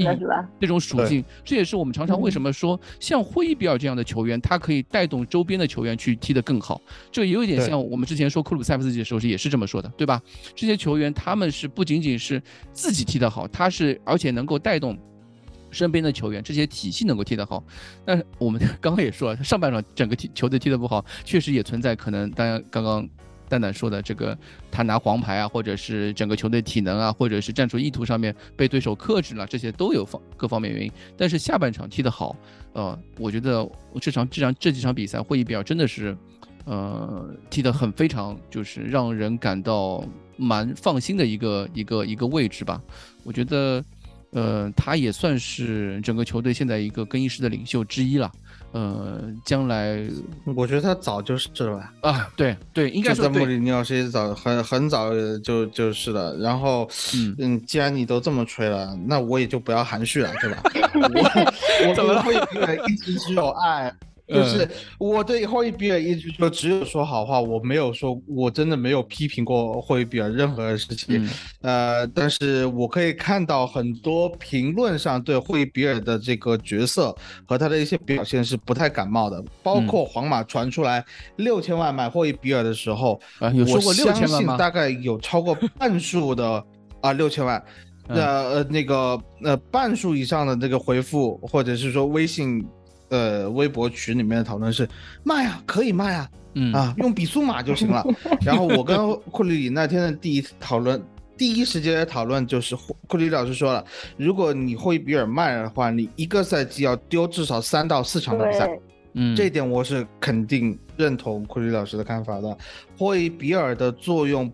[0.60, 6.82] 那种属性，这也是我们常常为什么说像霍伊比尔这样的球员，他可以带动周边的球员去踢得更好。
[7.12, 10.22] 这也有点像我们之前说库鲁塞夫斯基的时候是也是这么说的，对吧？
[10.56, 14.98] 这些球员他们是不仅仅是自己踢得好，他是而且能够带动
[15.72, 17.64] 身边的球员，这些体系能够踢得好。
[18.06, 22.30] 但是我们刚刚也说了，上半场整个踢球队踢得不好，确实也存在可能。
[22.32, 23.10] 大家刚刚。
[23.50, 24.38] 蛋蛋说的这个，
[24.70, 30.92] 他拿黄牌啊，或者是整个球队体能啊，或者是战术意图上面被对手克制了，这些都有方各方面原因。
[31.18, 32.36] 但是下半场踢得好，
[32.74, 33.68] 呃，我觉得
[34.02, 36.16] 这场这场这几场比赛，会议比较真的是，
[36.66, 40.04] 呃，踢得很非常，就是让人感到
[40.36, 42.82] 蛮放心的一个一个一个位置吧。
[43.24, 43.84] 我觉得，
[44.32, 48.32] 呃，他也算是整个球队现在一个更衣室的领袖之一了。
[48.74, 50.06] 呃，将来
[50.44, 51.94] 我觉得他早就是了吧？
[52.12, 56.38] 啊，对对，应该是在穆里尼奥时期早很很早就就是的。
[56.38, 60.62] 然后，嗯嗯，既然你都这么吹了，那我也就不要含蓄了，对吧？
[60.94, 62.36] 我我怎么会
[62.92, 63.92] 一直只有爱？
[64.28, 71.30] 就是我对霍伊比尔一直就只有说好话，我没有说，我真的没有批评过霍伊比尔任何事情。
[71.62, 79.42] 呃，但是我可以看到很多评论上对霍伊比尔的这个角色和他的一些表现是不太感冒的。
[79.64, 81.04] 包括皇马传出来
[81.38, 83.18] 六千万买霍伊比尔的时候，
[83.54, 84.58] 有说过六千万吗？
[84.58, 86.62] 大概有超过半数的
[87.00, 87.64] 啊六千万，
[88.10, 92.68] 呃呃那个呃半数以上的这个回复或者是说微信。
[93.10, 94.88] 呃，微博群里面的讨论是
[95.24, 98.04] 卖啊，可以卖啊，嗯啊，用比苏马就行了。
[98.42, 98.98] 然后我跟
[99.32, 101.02] 库里里那天的第一讨论，
[101.38, 102.76] 第一时间的讨论就是
[103.08, 103.84] 库里老师说了，
[104.18, 108.70] 如果你霍伊比尔卖的话，你一个赛季要丢至少三到四场的比赛。
[109.14, 112.58] 嗯，这点我是肯定认同库里老师的看法的。
[112.98, 114.52] 霍伊比尔的作用。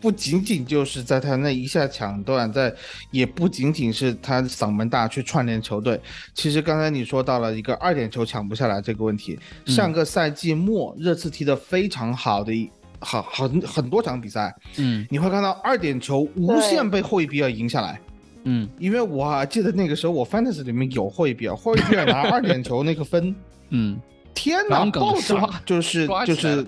[0.00, 2.72] 不仅仅就是在他那一下抢断，在
[3.10, 6.00] 也不仅仅是他嗓门大去串联球队。
[6.34, 18.00] 其实刚才你说到了一个二点球抢不下来这个问题，上个赛季末热刺踢得非常好的一好很很多场比赛，嗯，你会看到二点球无限被霍伊比尔赢下来，
[18.44, 23.34] 嗯，因为我记得那个时候我 fantasy 里面有霍伊比尔，霍伊比尔拿二点球那个分，
[23.70, 23.98] 嗯，
[24.34, 26.64] 天哪，爆炸，就是就是。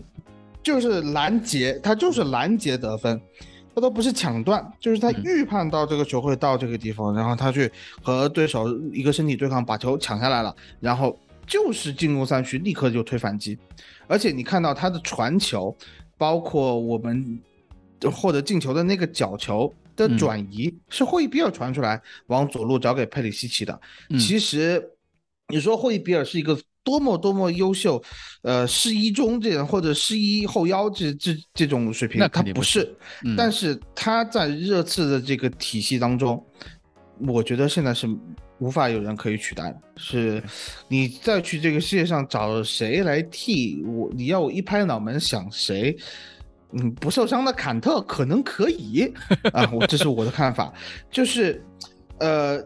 [0.62, 3.20] 就是拦截，他就是拦截得分，
[3.74, 7.70] 他都不是抢断，就是他预判到这个球会到这个地方，然后他去
[8.02, 13.58] 和对手一个身体对抗，把球抢下来了，然后就是进攻三区立刻就推反击，
[14.06, 15.74] 而且你看到他的传球，
[16.18, 17.40] 包括我们
[18.12, 23.80] 获得进球的那个角球的转移，是霍伊比尔传出来往左路找给佩里西奇的。
[24.18, 24.90] 其实
[25.48, 26.58] 你说霍伊比尔是一个。
[26.82, 28.02] 多么多么优秀，
[28.42, 32.96] 呃，世一中这样或者世一后腰这这这种水平，他不是，
[33.36, 36.42] 但是他在热刺的这个体系当中，
[37.28, 38.08] 我觉得现在是
[38.58, 39.76] 无法有人可以取代的。
[39.96, 40.42] 是，
[40.88, 44.10] 你再去这个世界上找谁来替我？
[44.14, 45.94] 你要我一拍脑门想谁？
[46.72, 49.12] 嗯，不受伤的坎特可能可以
[49.52, 50.72] 啊，我这是我的看法，
[51.10, 51.62] 就是，
[52.20, 52.58] 呃，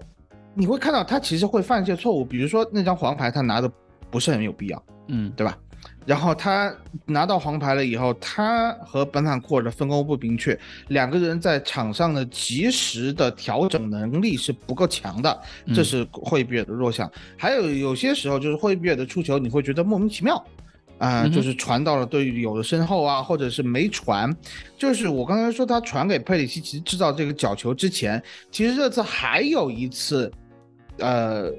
[0.55, 3.71] 你会看到他其实会犯一些错误，比如说那张黄牌他拿的。
[4.15, 5.59] 不是很有必要，嗯，对吧？
[6.07, 6.73] 然后他
[7.05, 15.43] 拿到黄牌了以后，他和本坦库尔的分工不明确，两个人在场上的及时的调整能力是不够强的，
[15.75, 17.11] 这是霍伊比尔的弱项。
[17.37, 20.43] 还有有些时候就是霍伊比尔的出球，你会觉得莫名其妙，
[20.99, 24.33] 啊，就是传到了队友的身后啊，或者是没传。
[24.79, 28.23] 就是我刚才说他传给佩里西奇制造这个角球之前，
[28.53, 30.31] 其实这次还有一次，
[30.99, 31.51] 呃。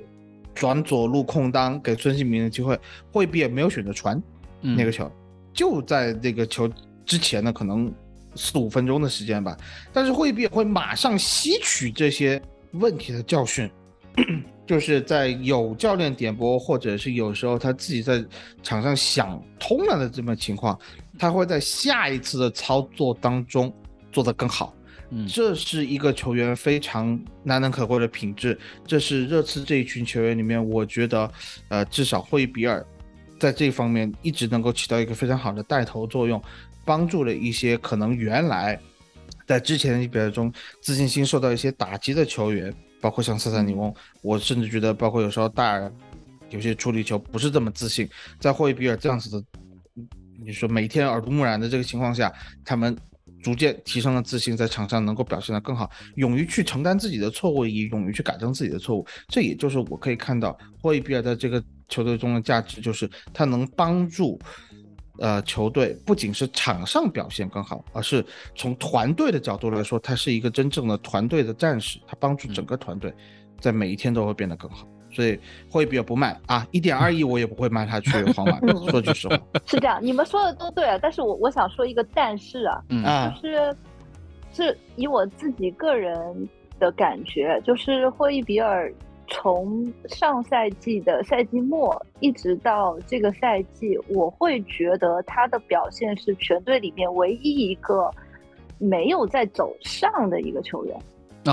[0.56, 2.80] 转左路空当给孙兴民的机会，
[3.12, 4.20] 惠比也没有选择传
[4.62, 5.12] 那个球，
[5.54, 6.68] 就在那个球
[7.06, 7.94] 之前呢，可能
[8.36, 9.56] 四五分钟的时间吧。
[9.94, 12.42] 但是惠比也会马上吸取这些
[12.72, 13.70] 问题的教训，
[14.66, 18.24] 就是在有教练点拨，或者是有时候他自己在
[18.64, 20.80] 场上想通了的这么情况，
[21.20, 23.72] 他会在下一次的操作当中
[24.12, 24.75] 做得更好。
[25.10, 28.58] 嗯，这是一个球员非常难能可贵的品质。
[28.86, 31.32] 这是热刺这一群球员里面，我觉得，
[31.70, 32.86] 呃，至少霍伊比尔
[33.40, 36.42] 在这方面一直能够起到一个非常好的带头作用，
[36.84, 38.80] 帮助了一些可能原来
[39.46, 42.74] 在之前的比赛中自信心受到一些打击的球员。
[43.02, 45.94] 包括像塞萨尼翁，我甚至觉得，包括有时候大尔
[46.50, 49.46] 有些处理球不是这么自信，在霍伊比尔这样子的，
[50.44, 52.98] 你说每天耳濡目染的这个情况下，他们
[53.46, 59.06] 逐渐提升了自信，在场上能够表现得更好，勇于去承担自己的错误，也勇于去改正自己的错误。
[59.28, 64.40] 这也就是我可以看到霍伊比尔在这个球队中的价值，就是他能帮助。
[65.18, 73.14] 呃，球队不仅是场上表现更好，而是从团队的角度来说，他是一个真正的团队的战士，他帮助整个团队
[73.62, 74.86] 在每一天都会变得更好。
[75.16, 78.60] 所以会比较不卖啊，一点二亿我也不会卖他去皇马。
[78.92, 81.00] 说句实话， 是这样，你们说的都对啊。
[81.02, 82.84] 但是我我想说一个但是啊，
[83.42, 83.76] 就是
[84.52, 86.16] 是以我自己个人
[86.80, 88.94] 的感觉，就是霍伊比尔。
[89.28, 98.08] 从上赛季的赛季末一直到这个赛季，我会觉得他的表现是全队里面唯一一个
[98.78, 100.96] 没有在走上的一个球员。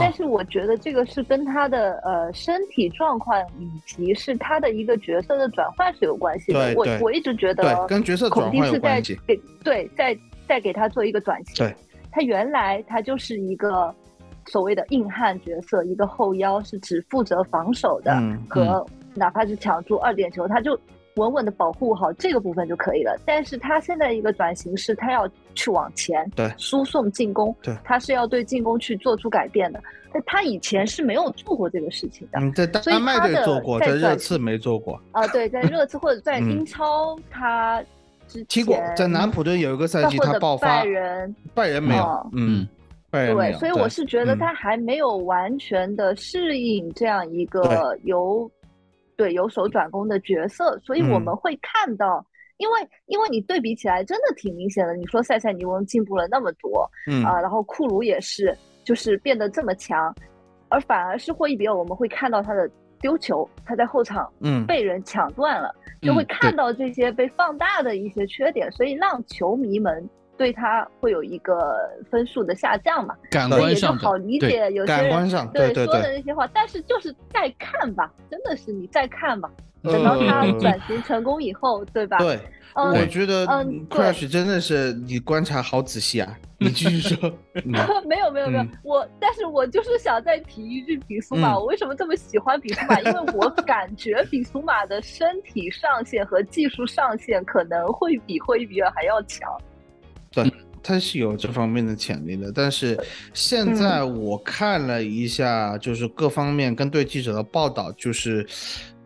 [0.00, 6.74] 但是我觉得这个是跟他的呃身体状况以及是他的一个角色的转换是有关系的。
[6.76, 9.18] 我我一直觉得跟角色转换有关系。
[9.26, 11.66] 给对，在在给他做一个转型。
[11.66, 11.74] 对，
[12.10, 13.94] 他原来他就是一个。
[14.46, 20.76] 所谓的硬汉角色，一个后腰是只负责防守的，和哪怕是抢住二点球，他就
[21.14, 23.16] 稳稳的保护好这个部分就可以了。
[23.24, 29.82] 但是他现在一个转型是，他要去往前，对，输送进攻，对，他是要对进攻去做出改变的。
[30.12, 32.38] 但他以前是没有做过这个事情的。
[32.38, 35.00] 嗯，在丹麦队做过，在热刺没做过。
[35.12, 37.82] 啊，对，在 热刺或者在英超，他
[38.48, 42.66] 踢过，在南普顿有一个赛季他爆发，拜仁，拜仁没有，嗯。
[43.10, 48.50] 对，所以我是觉得他还没有完全的适应这样一个由
[49.18, 52.24] 对由守转攻的角色，所以我们会看到，
[52.62, 56.88] 因为因为你对比起来真的挺明显的，你说塞塞尼翁进步了那么多，
[57.26, 60.14] 啊，然后库鲁也是就是变得这么强，
[60.68, 62.70] 而反而是霍伊比尔，我们会看到他的
[63.00, 64.32] 丢球，他在后场
[64.64, 70.08] 被人抢断了，就会看到这些被放大的一些缺点，所以让球迷们。
[70.38, 71.78] 对他会有一个
[72.10, 73.14] 分数的下降嘛？
[73.30, 79.48] 感官上好理解有些人对说的那些话，但是就是再看吧，真的是你再看吧，
[79.82, 82.18] 等到他 转型成功以后，对吧？
[82.18, 82.38] 对，
[82.74, 83.46] 我觉得
[83.88, 86.38] Crash 真的是你观察好仔细啊！
[86.58, 87.32] 你继续说。
[88.04, 93.00] 没有没有没有，我但是我就是想再提一句比苏马，我为什么这么喜欢比苏马？
[93.00, 99.50] 因为 我感觉比苏马的身体上限和技术上限可能会比霍伊比尔还要强。
[100.30, 100.50] 对，
[100.82, 102.98] 他是有这方面的潜力的，但是
[103.34, 108.46] 现在我看了一下，就是各方面跟对记者的报道，就是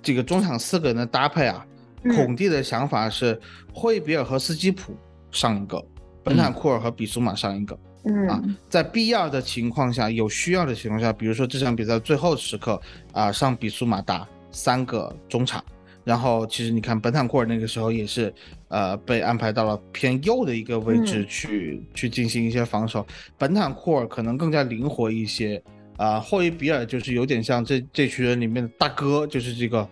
[0.07, 1.66] 这个中场四个人的搭配啊，
[2.14, 3.37] 孔蒂的想法是
[3.75, 4.97] 霍伊比尔和斯基普
[5.33, 5.85] 上一个，
[6.23, 7.77] 本坦库尔和比苏马上一个，
[8.29, 8.40] 啊，
[8.71, 15.61] 在必要的情况下，有需要的情况下，比如说这场比赛最后时刻啊，上比苏马打三个中场。
[16.05, 18.33] 然后其实你看，本坦库尔那个时候也是，
[18.69, 23.05] 呃，被安排到了偏右的一个位置去去进行一些防守。
[23.37, 25.61] 本坦库尔可能更加灵活一些，
[25.96, 29.88] 啊，霍伊比尔就是有点像这这群人里面的大哥，就是这个，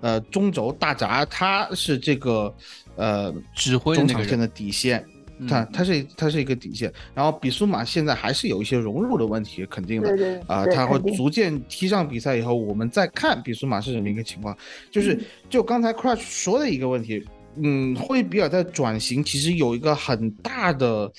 [0.00, 2.54] 呃，中轴大闸，他是这个，
[2.96, 5.04] 呃，指挥中场线的底线。
[5.46, 14.56] 他他是他是一个底线，然后比苏马现在还是有一些融入的问题，肯定的啊，他会逐渐踢上比赛以后，我们再看比苏马是什么一个情况。
[14.90, 17.22] 就是就刚才 Crush 说的一个问题，
[17.62, 21.12] 嗯，霍伊比尔在转型，其实有一个很大的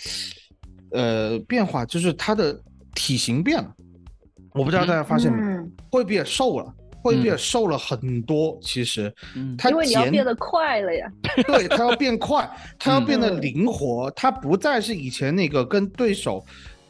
[0.90, 2.60] 呃变化，就是他的
[2.96, 3.72] 体型变了。
[4.58, 6.74] 我不知道大家发现没，霍伊比尔瘦了。
[7.04, 9.14] 霍伊比尔瘦了很多，其实，
[9.58, 11.10] 他因为你要变得快了呀。
[11.48, 16.44] 对他要变快，他要变得灵活，他不再是以前那个跟对手。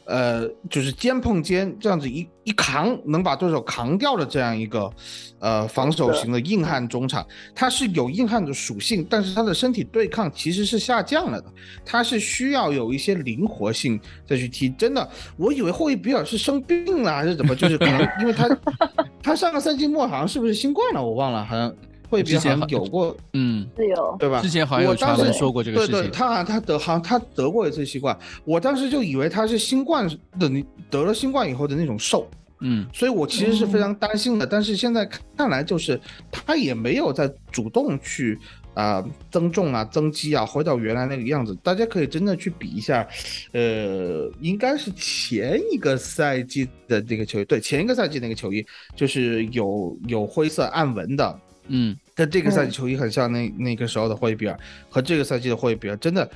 [0.08, 4.90] 呃，就是肩碰肩这样子一一扛，能把对手扛掉的这样一个，
[5.38, 11.52] 呃，防守型的硬汉中场，他是有硬汉的属性，但是他的身体对抗其实是下降了的，
[11.84, 14.70] 他是需要有一些灵活性再去踢。
[14.70, 15.06] 真的，
[15.36, 18.48] 我以为霍伊比尔是生病了还是怎么，就是可能因为他
[19.22, 21.74] 他上个赛季末好像是不是新冠了，我忘了，好像。
[22.08, 24.40] 会之前有过，嗯，是有，对吧？
[24.40, 25.92] 之前好像有传闻说过这个事情。
[25.92, 32.28] 对对，他好像他得好像他得过一次新冠，我当时就以为他是新冠的，你得了新冠以后的那种瘦，
[32.60, 34.46] 嗯，所以我其实是非常担心的。
[34.46, 36.00] 但是现在看来，就是
[36.30, 38.38] 他也没有在主动去
[38.74, 41.54] 啊增重啊增肌啊，回到原来那个样子。
[41.62, 43.06] 大家可以真的去比一下，
[43.52, 48.64] 呃，应该是前一个赛季的那个球衣，对，前一个赛季那个球衣
[48.96, 53.30] 就是有有灰色暗纹的，嗯，跟这个赛季球衣很像。
[53.30, 54.58] 那那个时候的霍伊比尔
[54.90, 56.28] 和这个赛季的霍伊比尔真的。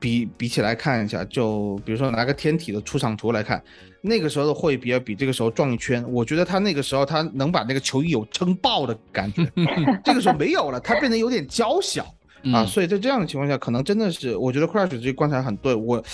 [0.00, 3.62] 比比起来看一下，就比如说拿个天体的出场图来看，
[4.02, 9.50] 那个时候的霍伊比尔比这个时候壮一圈，我觉得他那个时候他能把那个球衣有撑爆的感觉，
[10.04, 12.14] 这个时候没有了，他变得有点娇小
[12.52, 16.04] 啊，所以在这样的情况下，可能真的是我觉得 Crash 这观察很对，我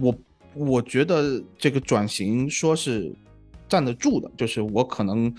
[0.00, 0.14] 我
[0.54, 3.12] 我觉得这个转型说是
[3.68, 5.34] 站得住的，就是我可能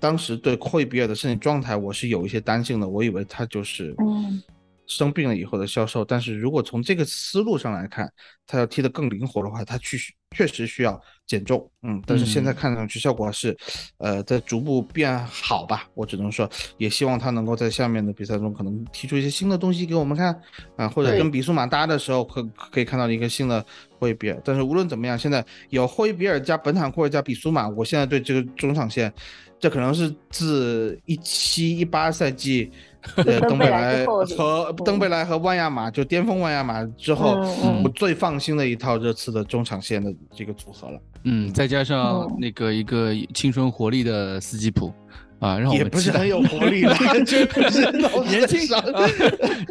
[0.00, 4.42] 当时对霍伊比尔的身体状态我是有一些担心的，我以为他就是嗯。
[4.90, 8.10] 生病了以后的销售，但是如果从这个思路上来看，
[8.46, 9.98] 他要踢得更灵活的话，他去
[10.34, 13.54] 确实需要减重，嗯，但是现在看上去效果是，
[13.98, 20.34] 呃，在逐步变好吧，我只能说，也希望他能够在下面的比赛中可能踢出一些新的东西给我们看，
[20.76, 22.42] 啊，或者跟比苏马搭的时候可
[22.72, 23.62] 可以看到一个新的
[23.98, 24.40] 霍伊比尔。
[24.42, 29.12] 但是无论怎么样，现在有霍伊比尔加本坦库尔加比苏马，我现在对这个中场线，
[29.58, 32.70] 这可能是自一七一八赛季。
[33.14, 37.38] 呃，登贝莱和登贝莱和万亚马就巅峰万亚马之后，
[37.82, 41.00] 我最放心的一套热刺的中场线的这个组合了。
[41.22, 44.92] 嗯，再加上那个一个青春活力的斯基普
[45.38, 46.94] 啊，让我们也不是很有活力了，
[47.24, 47.38] 就
[47.70, 47.90] 是
[48.28, 48.60] 年轻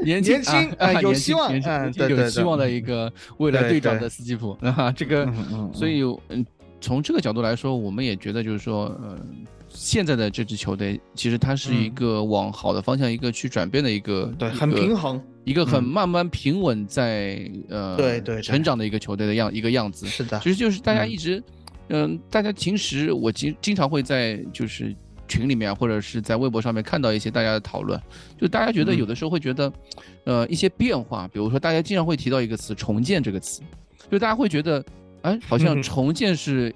[0.03, 1.53] 年轻啊，有希望，
[2.09, 5.29] 有希望的一个未来队长的斯基普啊，这个，
[5.73, 6.43] 所以嗯，
[6.79, 9.19] 从这个角度来说，我们也觉得就是说，呃。
[9.69, 17.39] 现在的这支球队，其实它是一个往好的方向一个去转变的一个，对，很平衡，一个很慢慢平稳在
[17.69, 20.07] 呃，对对，成长的一个球队的样一个样子。
[20.07, 21.43] 是的，其实就是大家一直，
[21.89, 24.95] 嗯，大家平时我经经常会在就是
[25.27, 28.01] 群里面或者是在微博上面看到一些大家的讨论，
[28.39, 29.71] 就大家觉得有的时候会觉得，
[30.23, 33.61] 呃，一些变化，比如说大家经常会提到一个词“重建”这个词，
[34.09, 34.83] 就大家会觉得，
[35.23, 36.73] 哎，好像重建是。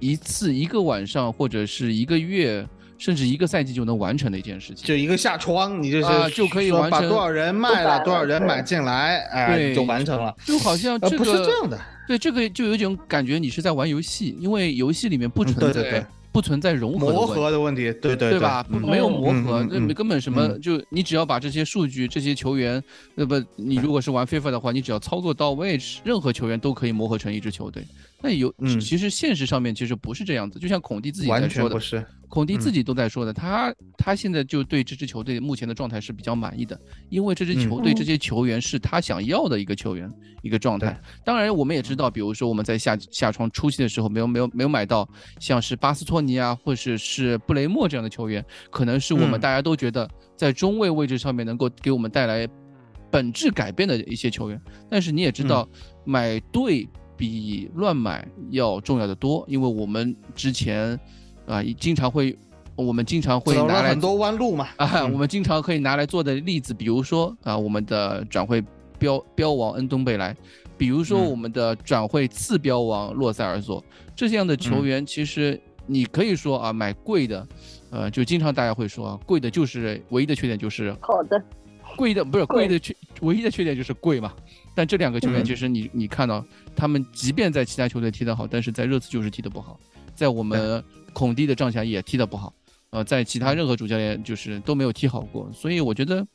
[0.00, 2.66] 一次一个晚上，或者是一个月，
[2.98, 10.34] 甚至一个赛季就能完成的一件事情，就一个下窗，你就是就可以完成，把多少人卖了，多少人买进来，哎，就完成了。
[10.44, 11.78] 就好像这个不是这样的，
[12.08, 18.64] 对这个就有一种感觉，你是在玩游戏，因为游戏里面不存在对不存在融合磨合的问题，对对对吧？
[18.68, 22.80] 没有磨合，那根本什么就你只要把这些数据、这些球员，
[23.16, 27.84] 那不你如果是玩 FIFA 的话，你只要操作到位，任何球员都可以磨合成一支球队。
[28.22, 40.10] 那有，其实现实上面其实不是这样子，就像孔蒂自己在说的，不是，孔蒂自己都在说的，他他现在就对这支球队目前的状态是比较满意的，因为这支球队这些球员是他想要的一个球员
[40.42, 41.00] 一个状态。
[41.24, 45.08] 当然，我们也知道，比如说我们在下下窗初期的时候没有没有没有买到
[45.38, 52.46] 像是巴斯托尼啊，或者是布雷默这样的球员，可能是我们大家都觉得在中卫位置上面能够给我们带来
[53.10, 54.60] 本质改变的一些球员。
[54.90, 55.66] 但是你也知道，
[56.04, 56.86] 买对。
[57.20, 60.98] 比乱买要重要的多，因为我们之前
[61.44, 62.34] 啊，经常会，
[62.74, 68.64] 我们经常会拿来很多弯路嘛啊，我们经常可以拿来做的例子，比如说啊，我们的转会
[68.98, 70.34] 标标王恩东贝莱，
[70.78, 73.84] 比如说我们的转会次标王洛塞尔索，
[74.16, 77.46] 这样的球员，其实你可以说啊，买贵的，
[77.90, 81.38] 呃，就经常大家会说啊，贵的就是唯一的缺点就是好的，
[81.98, 84.32] 贵的不是贵的缺，唯一的缺点就是贵嘛。
[84.72, 86.42] 但这两个球员其实你你看到，
[86.74, 89.78] 他们即便在其他球队踢得好，但是在热刺就是踢得不好，
[90.14, 92.52] 在我们孔蒂的帐下也踢得不好，
[92.90, 95.50] 呃，在其他任何主教练就是都没有踢好过。
[95.52, 96.26] 所以我觉得，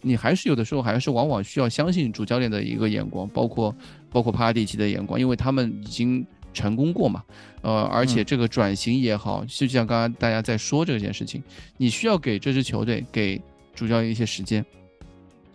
[0.00, 3.74] 你还是有的时候还是往往需要相信主教练的一个眼光，包括
[4.10, 7.22] 包括帕拉蒂奇的眼光，因为他们已经成功过嘛，
[7.62, 11.42] 呃，而且这个转型也好，就像刚刚大家在说这件事情，
[11.76, 13.40] 你需要给这支球队给
[13.74, 14.64] 主教练一些时间。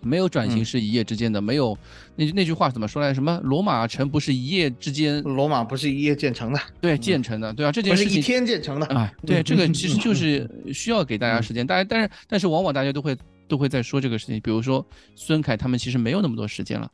[0.01, 1.77] 没有转型是一夜之间的，没有
[2.15, 3.13] 那那句话怎么说来？
[3.13, 5.21] 什么罗马城不是一夜之间？
[5.23, 11.65] 罗马不是一夜建成的，对，建成的，对啊，这件事情一天建成的啊，对，这个其实 就是需要给大家时间。
[11.65, 13.17] 大家，但是但是往往大家都会
[13.47, 14.85] 都会在说这个事情，比如说
[15.15, 16.91] 孙凯他们其实没有那么多时间了，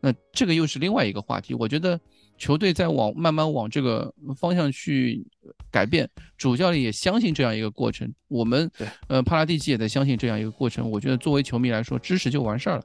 [0.00, 1.54] 那这个又是另外一个话题。
[1.54, 2.00] 我觉得。
[2.36, 5.24] 球队在往慢慢往这个方向去
[5.70, 8.12] 改变，主教练也相信这样一个过程。
[8.28, 8.70] 我们
[9.08, 10.90] 呃帕拉蒂奇也在相信这样一个过程。
[10.90, 12.84] 我觉得作为球迷来说，支持就完事儿了。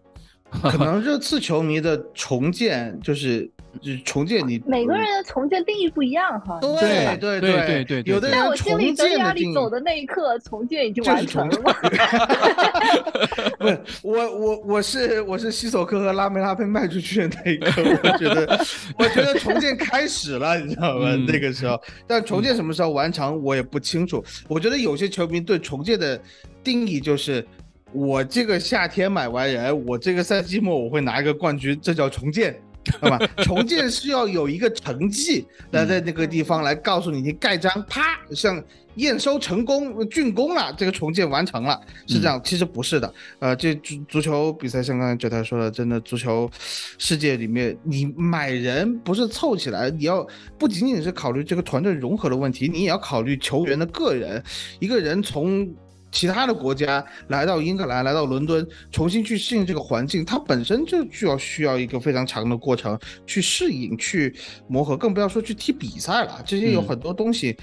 [0.72, 3.52] 可能热刺球迷的重建就是。
[3.82, 11.58] 就重建你每个人的重建定义不一样哈，对对对对对，有的人在我心里，德亚里走的那一刻，重建已经完成了。
[13.60, 18.66] 不是我我我是我是西索科和拉梅拉被卖出去的那一刻，我觉得
[18.98, 21.16] 我觉得重建开始了，你知道吗？
[21.28, 24.24] 那个时候，但重建什么时候完成我也不清楚。
[24.48, 26.20] 我觉得有些球迷对重建的
[26.64, 27.46] 定义就是，
[27.92, 32.60] 我这个夏天买完人，我这个赛季末我会拿一个冠军，这叫重建。
[33.02, 38.62] 好吧， 重建是要有一个成绩来在那个地方来告诉你，你盖章，啪，像
[38.96, 42.42] 验收成功竣工了，这个重建完成了，是这样。
[42.44, 46.50] 其实不是的，呃，这足足球比赛像刚才九台说的，真的足球
[46.98, 50.28] 世界里面，你买人不是凑起来，你要
[50.58, 54.44] 不仅仅是考虑这个团队融合的问题，你也要考虑球员的个人，
[54.80, 55.70] 一个人从。
[56.12, 64.34] 其他的国家来到英格兰，来到伦敦，重新去适应这个环境，它本身就需要需要一个非常长的过程去适应、去
[64.68, 66.42] 磨合，更不要说去踢比赛了。
[66.46, 67.56] 这些有很多东西，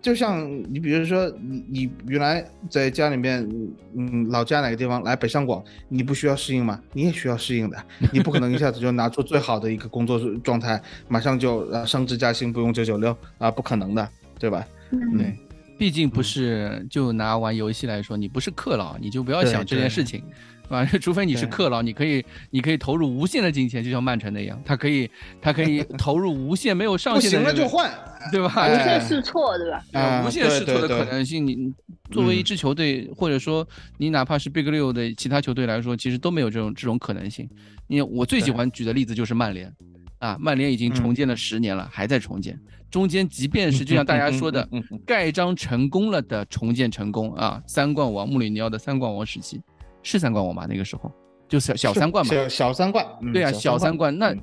[0.00, 3.46] 就像你比如说，你你原来在家里面，
[3.94, 6.80] 嗯，老家哪个地方来北上广，你不需要适应吗？
[6.94, 7.76] 你也需要适应的，
[8.12, 14.66] 你不可能一下子就拿出最好的一个工作状态，马上就呃升职加薪，不用九九六啊，不可能的，对吧？
[14.90, 15.36] 嗯。
[15.80, 20.22] 毕竟不是，就拿玩游戏来说，你不是克劳，你就不要想这件事情，
[20.64, 20.84] 是吧？
[21.00, 25.10] 除非你是克劳，你可以，你可以投入无限的金钱，就像曼城那样，他可以，
[25.40, 27.38] 他可以 投入无限没有上限的。
[27.38, 27.90] 不行了就换，
[28.30, 28.52] 对吧？
[28.68, 29.82] 无限试错，对吧？
[29.94, 31.72] 啊，无限试错的可能性，你
[32.10, 33.66] 作为一支球队，或者说
[33.96, 37.48] 你哪怕是 Big 六的其他球队来说，其实都没有这种这种可能性。
[37.88, 39.72] 因为我最喜欢举的例子就是曼联，
[40.20, 42.58] 啊，曼联已经重建了十年了，还在重建。
[42.90, 44.66] 中间即便是就像大家说的
[45.06, 49.60] 盖章成功了的重建成功啊，三冠王穆里尼奥的三冠王时期
[50.02, 50.66] 是三冠王吗？
[50.68, 51.10] 那个时候
[51.48, 53.06] 就是小三冠嘛，小小三冠。
[53.32, 54.16] 对啊，小三冠。
[54.16, 54.34] 那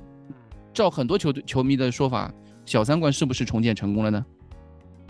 [0.74, 2.34] 照很多球队球迷的说法，
[2.66, 4.26] 小三冠是不是重建成功了呢？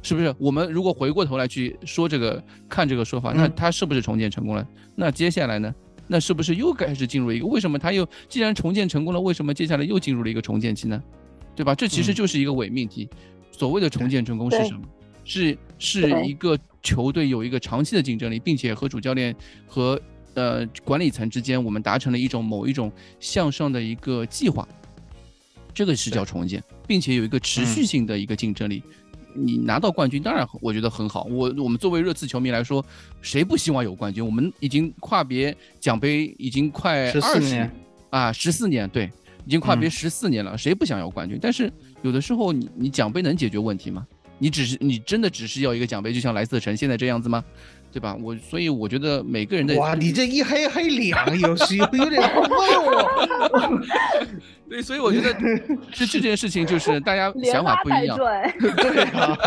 [0.04, 0.34] 是不是？
[0.38, 4.68] 我们如果回过头来去说这个看这个说法，那他是不是重建成功了？
[4.96, 5.74] 那接下来呢？
[6.08, 7.46] 那是不是又开始进入一个？
[7.46, 11.02] 为什么他又既然重建成功了，为什么接下来又进入了一个重建期呢？
[11.56, 11.74] 对吧？
[11.76, 13.10] 这其实就是一个伪命题。
[13.52, 14.82] 所谓的重建成功是什么？
[15.26, 19.36] 是是一个球队有一个长期的竞争力，并且和主教练
[19.66, 20.00] 和
[20.36, 24.66] 呃管理层之间，我们达成了一种某一种向上的一个计划，
[25.74, 28.82] 这个是叫重建，并且有一个持续性的一个竞争力。
[29.38, 31.24] 你拿到冠军，当然我觉得很好。
[31.30, 32.84] 我我们作为热刺球迷来说，
[33.22, 34.26] 谁不希望有冠军？
[34.26, 37.72] 我们已经跨别奖杯已经快二十年
[38.10, 39.10] 啊，十四年对。
[39.46, 41.40] 已经跨别十四年了，谁不想要冠军？
[41.42, 41.72] 但是
[42.02, 44.06] 有的时候，你你奖杯能解决问题吗？
[44.40, 47.42] 你只是你真的只是要一个奖杯，就像莱斯特城现在这样子吗？
[47.90, 48.14] 对吧？
[48.22, 53.82] 我所以我觉得每个人的哇，你这一黑黑两，有时有点过分哦。
[54.70, 55.34] 对，所以我觉得
[55.94, 58.18] 这这件事情就是大家想法不一样。
[58.18, 59.38] 对 啊，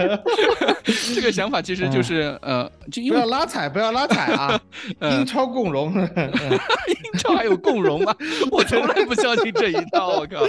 [1.14, 4.60] 这个想法其实就是呃，就不要拉踩，不要拉踩啊！
[5.12, 8.14] 英超共荣，英超还有共荣吗？
[8.50, 10.40] 我从来不相信这一套，我靠！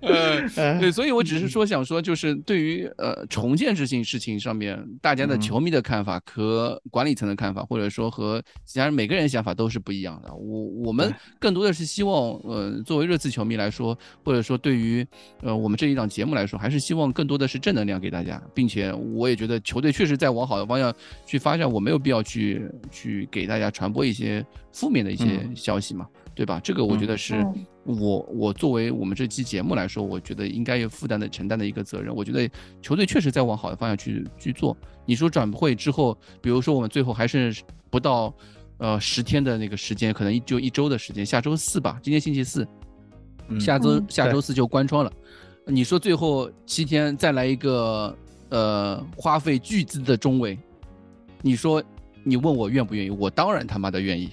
[0.00, 0.40] 呃，
[0.80, 10.34] 对，所以我只是说想说，就是对于呃重建这件事情上面，大家的球迷的看法和管理层的看法，或者说和其他人每个人想法都是不一样的。
[10.34, 13.96] 我我们更多的是希望，呃，作为热刺球迷来说。
[14.26, 15.06] 或者说，对于
[15.40, 20.92] 呃我们这一档节目来说，还是希望更多的是正能量给大家，并且我也觉得球队确实在往好的方向
[21.24, 26.58] 去发展，我没有必要去去给大家传播一些负面的一些消息嘛，对吧？
[26.58, 27.46] 这个我觉得是
[27.84, 32.12] 我我作为我们这期节目来说，我觉得应该有负担的承担的一个责任。
[32.12, 32.50] 我觉得
[32.82, 34.76] 球队确实在往好的方向去去做。
[35.04, 37.54] 你说转会之后，比如说我们最后还剩
[37.90, 38.34] 不到
[38.78, 42.66] 呃十天的那个时间，可能就一周的时间，下周四吧，今天星期四。
[43.60, 45.12] 下周下周四就关窗了，
[45.66, 48.16] 你说最后七天再来一个
[48.48, 50.58] 呃花费巨资的中卫，
[51.42, 51.82] 你说
[52.24, 53.10] 你问我愿不愿意？
[53.10, 54.30] 我当然他妈的愿意，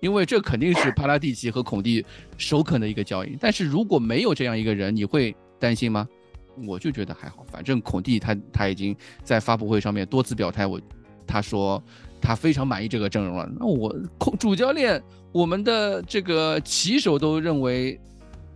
[0.00, 2.04] 因为这肯定是 帕拉蒂奇和孔蒂
[2.36, 3.36] 首肯的一个交易。
[3.40, 6.08] 但是如果没有这样一个人，你会担心吗？
[6.66, 10.80] 我就觉得还好，反正孔蒂他他已经在发布会上面多次表态，我
[11.26, 11.82] 他说
[12.20, 13.48] 他非常满意这个阵容了。
[13.58, 15.02] 那我孔主教练，
[15.32, 18.00] 我们的这个棋手都认为。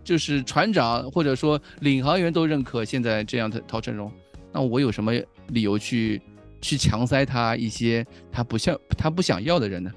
[0.03, 4.11] 就是船长或者说领航员都认可现在这样的陶成荣，
[4.51, 5.13] 那我有什么
[5.47, 6.21] 理由去
[6.61, 9.91] 去强塞他一些他不想他不想要的人呢？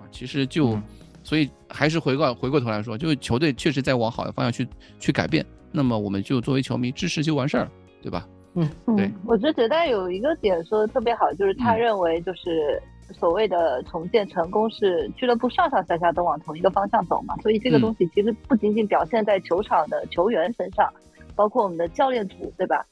[0.00, 0.78] 啊，其实就
[1.22, 4.66] 所以还是回过回过头来说，就是球队确实在往好的方向去
[4.98, 7.70] 去改变，那么我们就作为球迷支持就完事儿了，
[8.02, 8.28] 对吧？
[8.56, 12.80] 嗯，对，我觉得有一个点说的特别好，就是他认为就是
[13.12, 20.88] 所谓的重建成功是俱乐部上上下下都往同一个方向走嘛，所以这个东西其实不仅仅表现在球场的球员身上，
[21.34, 22.84] 包括我们的教练组，对吧？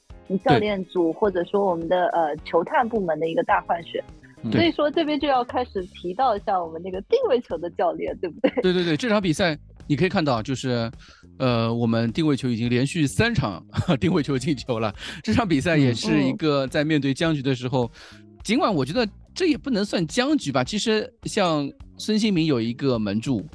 [0.43, 4.03] 教练组或者说我们的呃球探部门的一个大换血，
[4.51, 8.49] 所以说这边就要开始提到一下我们那个定位球的教练，对不对？
[8.63, 9.55] 对对对，这场比赛
[9.85, 10.89] 你可以看到，就是
[11.37, 13.61] 呃我们定位球已经连续三场
[13.99, 14.95] 定位球进球了。
[15.21, 17.91] 这场比赛也是一个在面对僵局的时候，
[18.43, 23.45] 尽管我觉得这也不能算僵局吧，其实像孙兴民有一个门柱，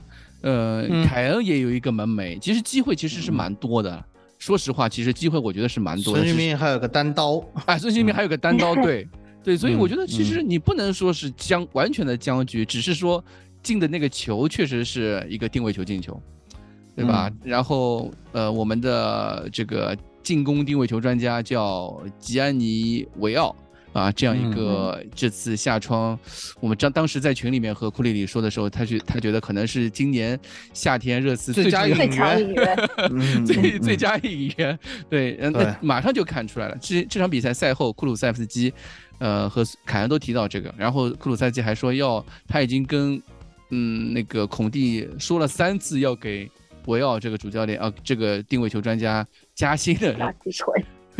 [0.43, 4.05] 呃凯恩也有一个门楣，其实机会其实是蛮多的。
[4.39, 6.20] 说实话，其实机会我觉得是蛮多的。
[6.20, 9.09] 孙兴民还有个单刀，哎，孙兴民还有个单刀， 对，
[9.43, 13.22] 对，所以我觉得其实你不能说是僵完全的僵局，只是说
[13.62, 16.20] 进的那个球确实是一个定位球进球，
[16.95, 17.31] 对吧？
[17.43, 23.55] 然后呃，我们的这个进攻定位球专家叫吉安尼维奥。
[23.93, 26.18] 啊，这样一个这次夏窗，
[26.61, 30.39] 我们当当时在群里面和库里里说的时候，他觉他觉得可能是今年
[30.72, 34.78] 夏天热刺最佳引援，最最佳引援，
[35.11, 36.76] 对，那马上就看出来了。
[36.80, 38.72] 这这场比赛赛后，库鲁塞夫斯基，
[39.18, 43.20] 呃，和凯恩都提到这个，然后库鲁塞夫斯基还说要他已经跟
[43.70, 46.49] 嗯那个孔蒂说了三次要给
[46.86, 50.14] 维奥这个主教练啊，这个定位球专家加薪的。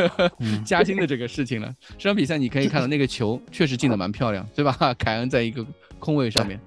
[0.65, 1.73] 加薪的这个事情了。
[1.97, 4.77] 这场比赛你可以看到那个球确实进的蛮漂亮，对吧？
[4.99, 5.65] 凯恩在一个
[5.99, 6.61] 空位上面。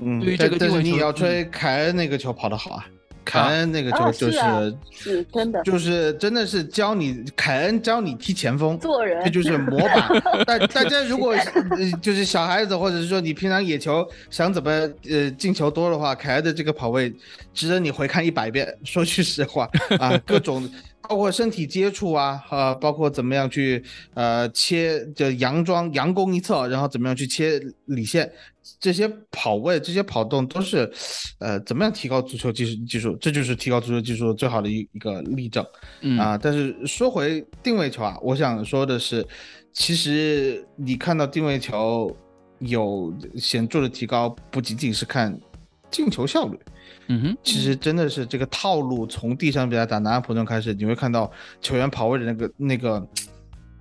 [0.00, 2.86] 嗯，对于这个定位球，你要吹凯恩那个球跑得好啊。
[3.22, 10.44] 凯恩那个球就是是真的，就是真的是教你凯恩教你踢前锋做人，这就是模板。
[10.46, 11.36] 大大家如果
[12.00, 14.70] 就是小孩子，或者是说你平常野球想怎么
[15.08, 17.14] 呃进球多的话，凯恩的这个跑位
[17.52, 18.66] 值得你回看一百遍。
[18.84, 19.68] 说句实话
[20.00, 20.68] 啊，各种。
[21.08, 23.82] 包括身体接触啊，呃，包括怎么样去
[24.14, 28.30] 呃切，就佯装佯攻一侧，然后怎么样去切里线，
[28.78, 30.88] 这些跑位、这些跑动都是，
[31.40, 32.84] 呃，怎么样提高足球技术？
[32.86, 35.64] 技术，这就是提高足球技术最好的一一个例证。
[36.18, 39.26] 啊，但是说回定位球啊，我想说的是，
[39.72, 42.14] 其实你看到定位球
[42.60, 45.36] 有显著的提高，不仅仅是看
[45.90, 46.58] 进球效率。
[47.12, 51.30] 嗯哼，其实真的是这个套路，从第三比赛打南安普顿开始，你会看到
[51.60, 53.08] 球员跑位的那个、那个、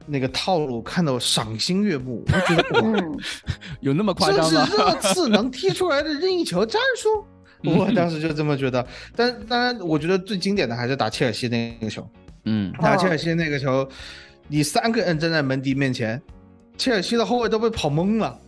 [0.07, 2.25] 那个套路，看到赏心悦目。
[2.25, 3.03] 我觉得哇，
[3.81, 4.65] 有那么夸张吗？
[4.67, 7.23] 这是热刺能踢出来的任意球战术，
[7.69, 8.83] 我当时就这么觉得。
[9.15, 12.09] 但当然，我觉得最经典的还是打切尔西那个球。
[12.45, 13.87] 嗯，打切尔西那个球，
[14.47, 16.19] 你三个人站在门迪面前，
[16.79, 18.39] 切尔西的后卫都被跑懵了。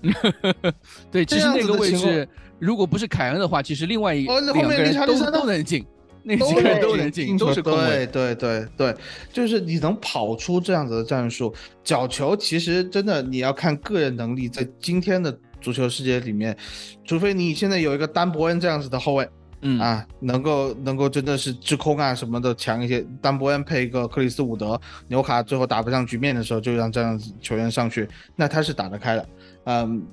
[1.11, 2.27] 对，其实那个位置。
[2.61, 5.83] 如果不是凯恩的话，其实另外一两个人都都能进，
[6.21, 8.95] 那几个人都能进，都是对对对对，
[9.33, 11.51] 就是你能跑出这样子的战术，
[11.83, 16.55] 角球其实真的你要看个人能力，在今天的足球世界里面，
[17.03, 19.27] 除非你现在有一个丹伯恩这样子的后卫，
[19.61, 19.79] 嗯。
[19.79, 29.29] 啊，能够能够真的是制空啊什么的强一些，丹伯恩配一个克里斯伍德，纽卡最后打不上局面的时候，就让这样子球员上去，那他是打得开的，
[29.63, 30.05] 嗯。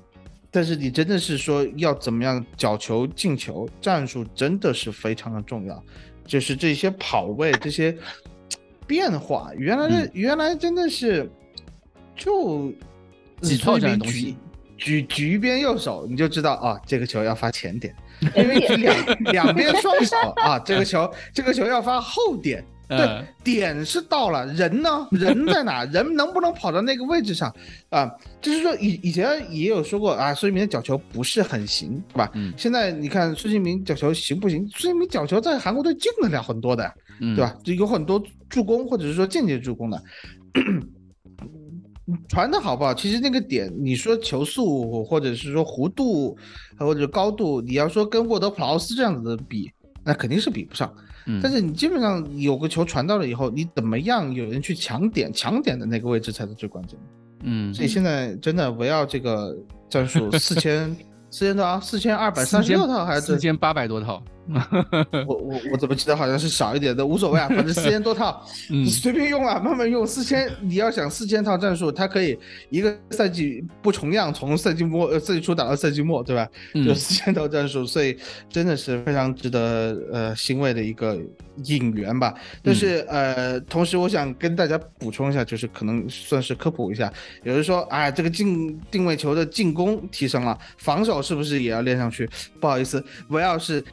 [0.51, 5.83] 但是你真的是说要怎么样角球进球，战术真的是非常的重要，
[6.25, 7.95] 就是这些跑位这些
[8.87, 11.29] 变化，原来的原来真的是
[12.15, 12.73] 就
[13.41, 14.35] 几套这样东西，
[14.77, 17.95] 举举一边右手你就知道啊，这个球要发前点，
[18.35, 22.65] 因为举两两边双手啊，这个球这个球要发后点。
[22.89, 25.07] 对，点是到了，人呢？
[25.11, 25.85] 人在哪？
[25.85, 27.55] 人能不能跑到那个位置上？
[27.89, 28.11] 啊，
[28.41, 32.31] 就是说以以前也有说过啊，孙兴民的角球不是很行，是吧？
[32.33, 32.51] 嗯。
[32.57, 34.67] 现在你看孙兴民角球行不行？
[34.69, 37.55] 孙兴民角球在韩国队进得了很多的，对吧？
[37.63, 38.19] 就有很多
[38.49, 40.01] 助攻或者是说间接助攻的，
[42.27, 42.91] 传的好不好？
[42.91, 46.35] 其实那个点，你说球速或者是说弧度
[46.79, 49.71] 或者高度，你要说跟沃德普劳斯这样子的比，
[50.03, 50.91] 那肯定是比不上。
[51.41, 57.05] 但是你基本上有个球传到了以后，你怎么样有人去抢点，抢点的那个位置才是最关键的。
[57.43, 59.55] 嗯，所以现在真的围绕这个
[59.89, 60.95] 战术，四千
[61.29, 61.79] 四千多啊？
[61.79, 64.21] 四千二百三十六套还是四千八百多套？
[65.27, 70.05] 我我我怎么记得好像是少一点的，无所谓啊，反正四千多套， 你随便用啊，慢慢用。
[70.05, 72.37] 四千，你要想四千套战术，它可以
[72.69, 76.47] 一个赛季不重样，从赛季末呃赛季初打到赛季末，对吧？
[76.73, 78.17] 就四千套战术，所以
[78.49, 81.19] 真的是非常值得呃欣慰的一个
[81.65, 82.33] 引援吧。
[82.63, 92.27] 但是呃，同时我想跟大家补充一下，就是可能算是科普一下，有人说啊，这个进定位球的进攻提升了，防守是不是也要练上去？
[92.59, 93.83] 不好意思，我要是。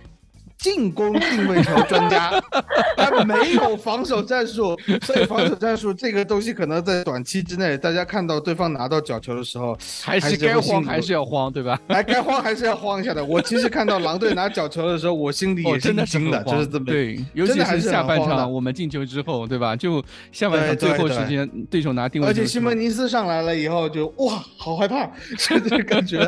[0.67, 2.43] 进攻定位球专家，
[2.99, 11.81] 他没有防守战术，所以防守战术这个东西可能在短期之内，大家看到对方拿到角球的时候，还是该慌还是要慌，对吧？
[11.87, 13.25] 哎，该慌还是要慌一下的。
[13.25, 19.77] 我其实看到狼队拿角球的时候，我心里也是惊的，就是这么对，尤其是下半场我们进球之后，对吧？
[19.77, 20.03] 就
[20.33, 25.09] 下半场最后时间，对手拿定位，而且西门尼斯上来了以后，就哇，好害怕，
[25.39, 26.19] 这种感觉。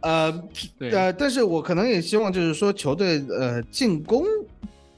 [0.00, 0.32] 呃，
[0.78, 4.24] 呃，但是我可能也希望就是说球队呃进攻。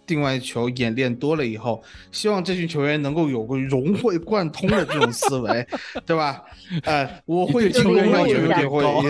[0.06, 5.66] 定位球演练多了以后，希望这群球员能够有个融会贯通的这种思维，
[6.04, 6.44] 对吧？
[6.82, 9.02] 呃，我会进攻要求有点高，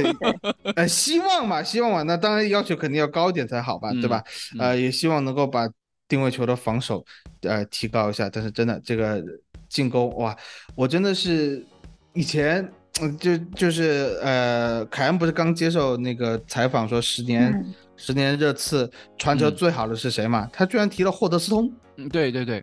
[0.76, 4.22] 呃，希望吧，希望嘛，那当然要求肯定要高一点才好吧，对吧？
[4.56, 5.68] 呃，也希望能够把
[6.06, 7.04] 定位球的防守
[7.40, 8.30] 呃提高一下。
[8.30, 9.20] 但是真的这个
[9.68, 10.36] 进攻哇，
[10.76, 11.66] 我真的是
[12.12, 12.70] 以前
[13.18, 17.52] 就就是呃，凯恩不是刚接受那个采访说十年。
[18.06, 20.46] 十年热刺传球最好的是谁嘛？
[20.52, 21.72] 他居然提了霍德斯通。
[21.96, 22.62] 嗯，对对对。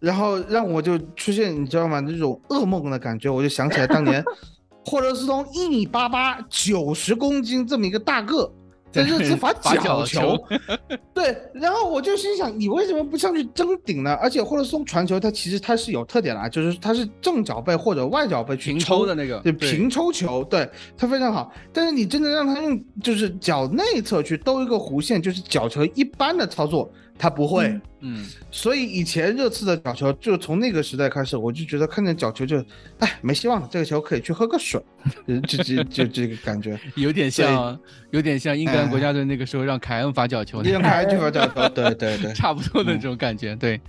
[0.00, 2.00] 然后让我就出现，你知道吗？
[2.00, 3.28] 那种噩梦的感觉。
[3.28, 4.24] 我就想起来当年，
[4.86, 8.50] 霍德斯通一米八八，九十公斤这么一个大个。
[8.94, 10.38] 在热刺罚角球，
[11.12, 14.14] 对，然后我就心想，你为什么不上去争顶呢？
[14.22, 21.52] 而且霍勒松传球，他其实他是有特点的啊，就是他是正脚背或者外脚背去抽的那个，对，平抽球，对他非常好。
[21.72, 26.88] 但是你真的让他用就是脚内侧去兜一个弧线，就是角球一般的操作。
[27.16, 32.58] 他不会，嗯，所以以前热刺的角球，就从那个时代开始，我就觉得看见角球就，
[32.98, 34.82] 哎，没希望了，这个球可以去喝个水，
[35.46, 37.78] 就就就这个感觉， 有点像，
[38.10, 43.80] 有点像英格兰国家队那个时候让凯恩罚角球，让凯恩去罚角球，对 对对，差不多的这种感觉，对，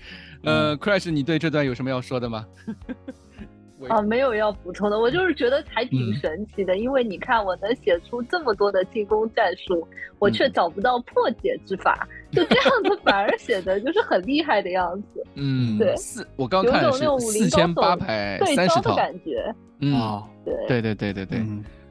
[0.43, 2.45] 呃，Crash，你对这段有什么要说的吗？
[3.89, 9.87] 啊，没有要补充的，我就是觉得还挺神奇的，因为你看，我能写出这么多的进攻战术，
[10.19, 15.23] 我却找不到破解之法，就这样子反而显得就是很厉害的样子。
[15.35, 19.53] 嗯，对，四我刚看是四千八百三十套感觉。
[19.79, 21.45] 嗯，对对对对对对，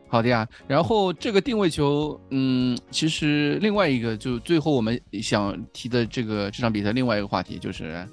[0.08, 0.48] 好的呀。
[0.66, 8.06] 然后这个定位球，嗯，其实另外一个就最后我们想提的这个这场比赛另外一个话题就是，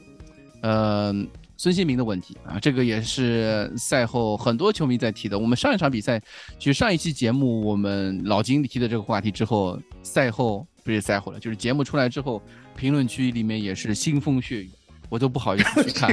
[0.63, 1.27] 嗯。
[1.62, 5.38] 孙兴民的问题啊，这个也是赛后很多球迷在提的。
[5.38, 6.20] 我们上一场比赛，
[6.57, 12.41] 其实上一期节目我们老金提的这个话题之后，赛后不是赛后了，就是节目出来之后，
[12.76, 14.72] 评论区里面也是腥风血雨，
[15.07, 16.09] 我都不好意思去看，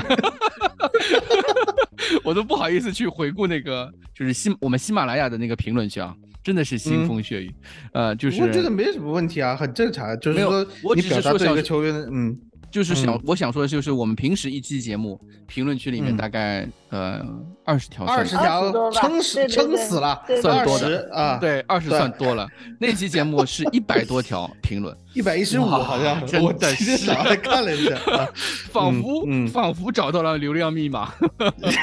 [2.22, 7.50] 我都不好意思去回顾那个，就是喜我们喜马拉雅的那个评论区啊，真的是腥风血雨。
[7.94, 12.38] 呃，就是我觉得没什么问题啊，很正常，就是说你表达对一个球员，嗯。
[12.70, 17.24] 就是想，我想说的就是，我们平时一期节目评论区里面大概呃
[17.64, 22.46] 二十条，二十条撑死撑死了，算多的啊，对，二十算多了。
[22.78, 27.96] 那期节目是一百多条评论， 一百一十五好像，真的是看了一下，
[28.70, 31.12] 仿佛仿佛找到了流量密码。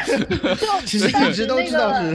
[0.85, 2.13] 其实一直都知道是。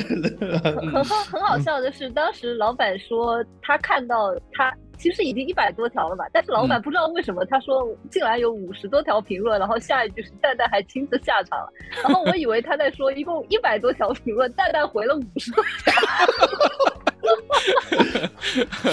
[0.93, 4.73] 很好很好笑的是，当时老板说他看到他。
[5.01, 11.59] 其实已经一百多条了吧，但是老板不知道为什么他说竟然有五十多条评论，然后下一句是蛋蛋还亲自下场。
[11.59, 11.73] 了，
[12.05, 15.93] 然后我以为他在说一共一百多条评论，蛋蛋回了五十多条，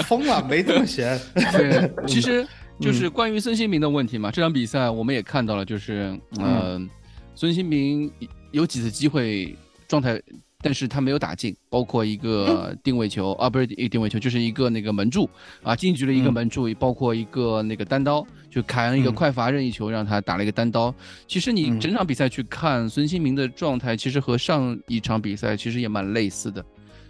[0.04, 1.20] 疯了，没这么闲。
[1.52, 2.46] 对，其实
[2.80, 6.88] 就是关于孙兴民的问题嘛，这场比赛我们也看到了，就是嗯，
[7.34, 8.10] 孙兴民
[8.50, 9.54] 有几次机会
[9.86, 10.18] 状态。
[10.60, 15.30] 但是他没有打进，包括一个定位球啊，不是一个定位球，就是一个那个门柱
[15.62, 20.92] 啊，进局了一个门柱，包括一个那个单刀，就凯恩一个快罚任意球，让他打了一个单刀。
[21.28, 26.64] 其实你整场比赛去看孙兴民的状态，其实和上一场比赛其实也蛮类似的，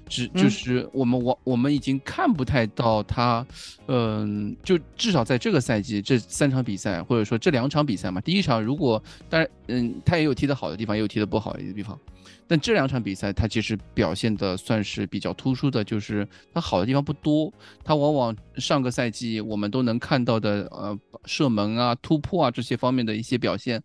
[0.08, 3.46] 只就是我们我我们已经看不太到他，
[3.86, 11.98] 嗯，就至少在这个赛季这三场比赛，或者说这两场比赛嘛，第一场如果当然嗯，他也有踢得好的地方，也有踢得不好的地方。
[12.46, 17.52] 但这两场比赛，他其实表现的算是比较突出的，就是他好的地方不多。
[17.84, 23.82] 他往往上个赛季我们都能看到的，呃，射门啊、突破啊这些方面的一些表现，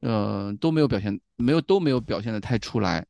[0.00, 3.04] 呃，都没有表现，没有都没有表现的太出来。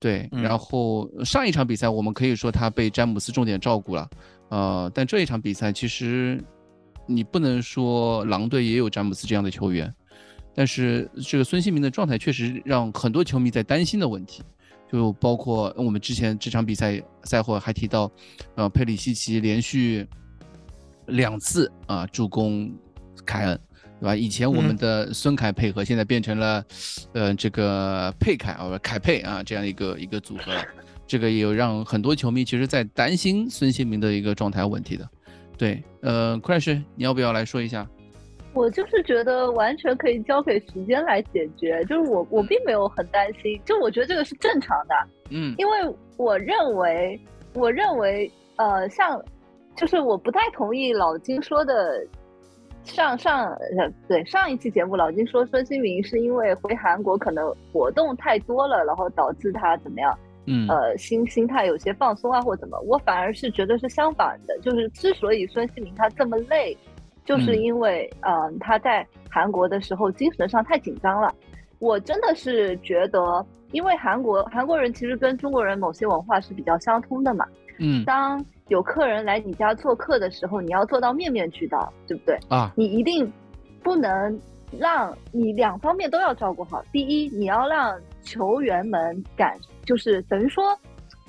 [0.00, 4.10] 对，然后上一场比赛我们可以说他被詹姆斯重点照顾了，
[4.48, 6.42] 呃，但这一场比赛其实
[7.06, 9.94] 你不能说狼队也有詹姆斯这样的球员。
[10.52, 14.42] 但是这个孙兴民的状态确实让很多球迷在担心的问题，
[14.90, 18.10] 就包括我们之前这场比赛赛后还提到，
[18.56, 20.06] 呃，佩里西奇连续
[21.06, 22.72] 两次啊助攻
[23.24, 23.60] 凯恩，
[24.00, 24.16] 对吧？
[24.16, 26.64] 以前我们的孙凯配合，现在变成了
[27.12, 30.52] 呃这个佩凯啊凯佩啊这样一个一个组合，
[31.06, 35.06] 这个也有让很多球迷其实在担心孙兴民的一个状态问题的。
[35.58, 37.86] 对，呃，Crash，你要不要来说一下？
[38.52, 44.94] 我就是觉得完全可以交给时间来解决，就是我我并没有很担心，就我觉得这个是正常的，
[45.28, 45.72] 嗯，因为
[46.16, 47.20] 我认为，
[47.52, 49.22] 我认为，呃，像，
[49.76, 52.04] 就是我不太同意老金说的，
[52.84, 66.76] 上上呃对上一期节目老金说孙兴民是因为回韩国可能活动太多了，然后导致他怎么样，嗯，呃，心心态有些放松啊或怎么，我反而是觉得是相反的，就是之所以孙兴民他这么累。
[67.26, 71.32] 就是因为，嗯，他在韩国的时候精神上太紧张了。
[71.78, 77.46] 我真的是觉得，因为韩国韩国人其实跟中国人某些文化是比较相通的嘛。
[77.78, 78.04] 嗯。
[78.04, 82.38] 当有客人来你家做客的时候，你要做到面面俱到，对不对？
[82.48, 82.72] 啊。
[82.76, 83.30] 你一定
[83.82, 84.40] 不能
[84.78, 86.82] 让你两方面都要照顾好。
[86.90, 90.76] 第一，你要让球员们感，就是等于说。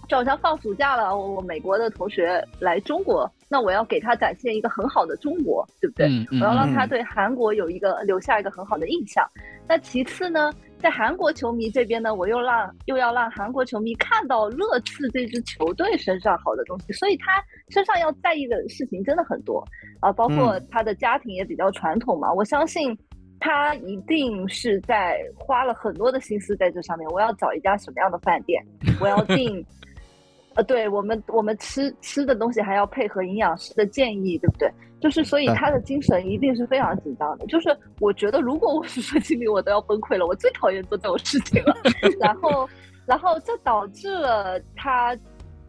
[0.08, 6.10] 就好像放暑假了，我我美国的同学来中国，那我要给他展现一个很好的中国，对不对？
[6.32, 9.26] 我要让他对韩国有一个留下一个很好的印象。
[9.66, 10.52] 那其次呢，
[10.82, 19.64] 在韩国球迷这边呢，我又让又要让韩国球迷看到热刺这支球队身上好的东西，所以他身上要在意的事情真的很多
[20.02, 22.34] 啊，包括他的家庭也比较传统嘛。
[22.34, 22.98] 我相信
[23.40, 27.08] 他一定是在花了很多的心思在这上面。
[27.10, 28.62] 我要找一家什么样的饭店？
[29.00, 29.64] 我要订。
[30.56, 34.70] 呃，对我们，我们吃吃的东西还要配合营养师的建议，对不对？
[35.00, 37.46] 就是所以他的精神一定是非常紧张的。
[37.48, 40.28] 就是我觉得，如果我是孙兴民，我都要崩溃了。
[40.28, 41.76] 我最讨厌做这种事情了。
[42.20, 42.70] 然后，
[43.08, 45.18] 然后这导致了他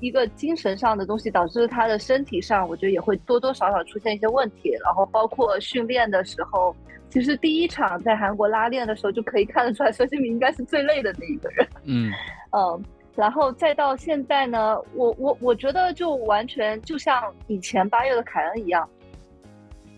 [0.01, 4.71] 一个精神上的东西，导致他的身体上，我觉得也会多多少少出现一些问题。
[4.85, 6.75] 然后包括训练的时候，
[7.09, 11.67] 其实第一场在韩国拉练的时候就可以看得出来，孙兴民应该是最累的那一个人。
[11.85, 12.11] 嗯
[12.51, 12.85] 嗯。
[13.15, 18.89] 然后再到现在呢，我我我觉得就完全就像以前八月的凯恩一样，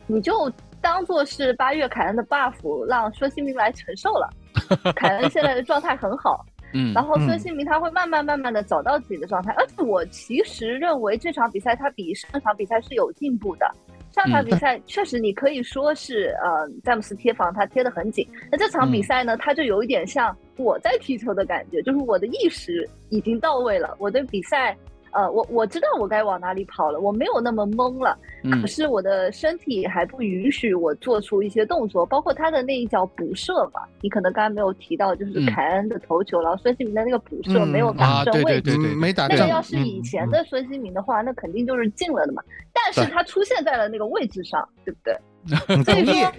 [0.06, 0.50] 你就
[0.80, 4.28] 当做是八月凯恩的 buff，让孙兴民来承受了。
[4.96, 13.70] 凯恩现在的状态很好，嗯，然后孙兴民他会慢慢慢慢的找到自己的状态，而且我其实认为这场比赛他比上场比赛是有进步的。
[14.14, 18.24] 上场比赛确实，你可以说是，呃，詹姆斯贴防他贴得很紧。
[18.52, 24.76] 那这场比赛呢，他就有一点像我在踢球的感觉，就是我的意识已经到位了，我对比赛。
[25.14, 28.18] 呃，我我知道我该往哪里跑了，我没有那么懵了。
[28.42, 28.60] 嗯。
[28.60, 33.82] 可是我的身体还不允许我做出一些动作，包括他的那一脚补射嘛。
[34.00, 42.42] 你可能刚才没有提到，就是凯恩的头球，然后孙兴民的那个补射没有打正位置，没打那个要是以前的孙兴民的话，那肯定就是进了的嘛。
[42.72, 45.16] 但是他出现在了那个位置上，对不对？
[45.84, 46.32] 所以说，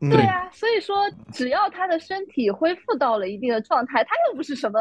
[0.00, 0.96] 对啊，所以说
[1.32, 4.80] 只要他的身体恢复到了一定的状态，他又不是什么。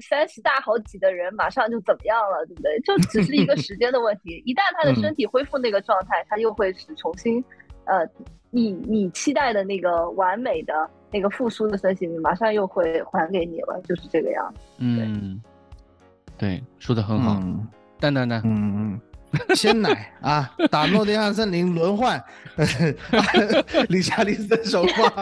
[0.00, 2.80] 三十大好几的人马上就怎么样了，对不对？
[2.80, 4.42] 就只是一个时间的问题。
[4.46, 7.44] 一旦他的身体恢复那个状态，他又会是重新，
[7.84, 8.08] 呃，
[8.50, 14.60] 你你期待的那个完美的那个复苏的身形，马上又会还给你了，就是这个样子。
[14.78, 15.42] 嗯，
[16.38, 17.40] 对，说的很好。
[18.00, 18.40] 蛋蛋呢？
[18.44, 19.00] 嗯嗯。
[19.54, 22.22] 鲜奶啊，打诺丁汉森林轮换，
[23.88, 25.12] 李佳丽这首话，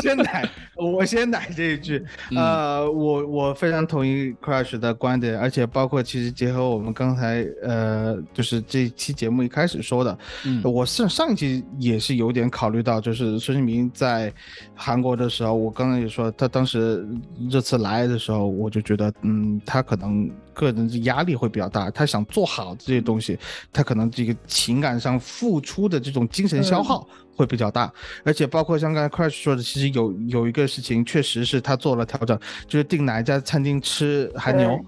[0.00, 2.04] 鲜奶，我鲜奶这一句，
[2.36, 10.18] 呃，我我非常同意 Crush 的观点，而且包括其实结合我们刚才呃，就是这期节目一开始说的，
[10.62, 14.32] 我上上一期也是有点考虑到，就是孙兴民在
[14.74, 17.06] 韩国的时候，我刚刚也说，他当时
[17.50, 20.30] 这次来的时候，我就觉得，嗯，他可能。
[20.54, 23.38] 个人的压力会比较大，他想做好这些东西，
[23.72, 27.92] 他可能这个情感上付出的这种精神消耗会比较大，
[28.24, 34.82] 而且包括像刚才 Crash 说的，其实有有一个事情确实是他做了调整，就是订哪一家餐厅吃韩牛，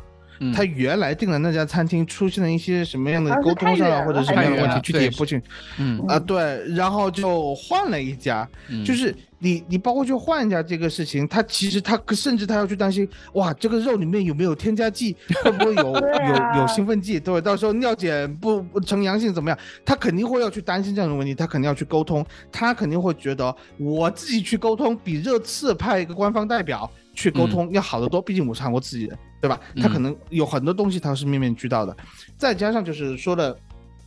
[0.55, 5.41] 他原来订的那家餐厅出现了一些什么样的沟通上或者什么样的问题，具体也不清，
[5.79, 6.03] 嗯。
[6.09, 8.49] 啊对，然后就换了一家，
[8.85, 9.15] 就是。
[9.39, 15.15] 你你包括去换一下这个事情，他其实他甚至他要去担心，哇，这个肉里面有没有添加剂，
[15.45, 19.59] 会不会有 有有兴奋剂，对，到时候尿检不不呈阳性怎么样？
[19.85, 29.61] 他肯定会要去担心这样的问题，他肯定要去沟通，他肯定会觉得我自己去沟通比热刺派一个官方代表去沟通要好得多，毕竟我是韩国自己人，对吧？
[29.83, 31.95] 他可能有很多东西他是面面俱到的，
[32.39, 33.55] 再加上就是说的，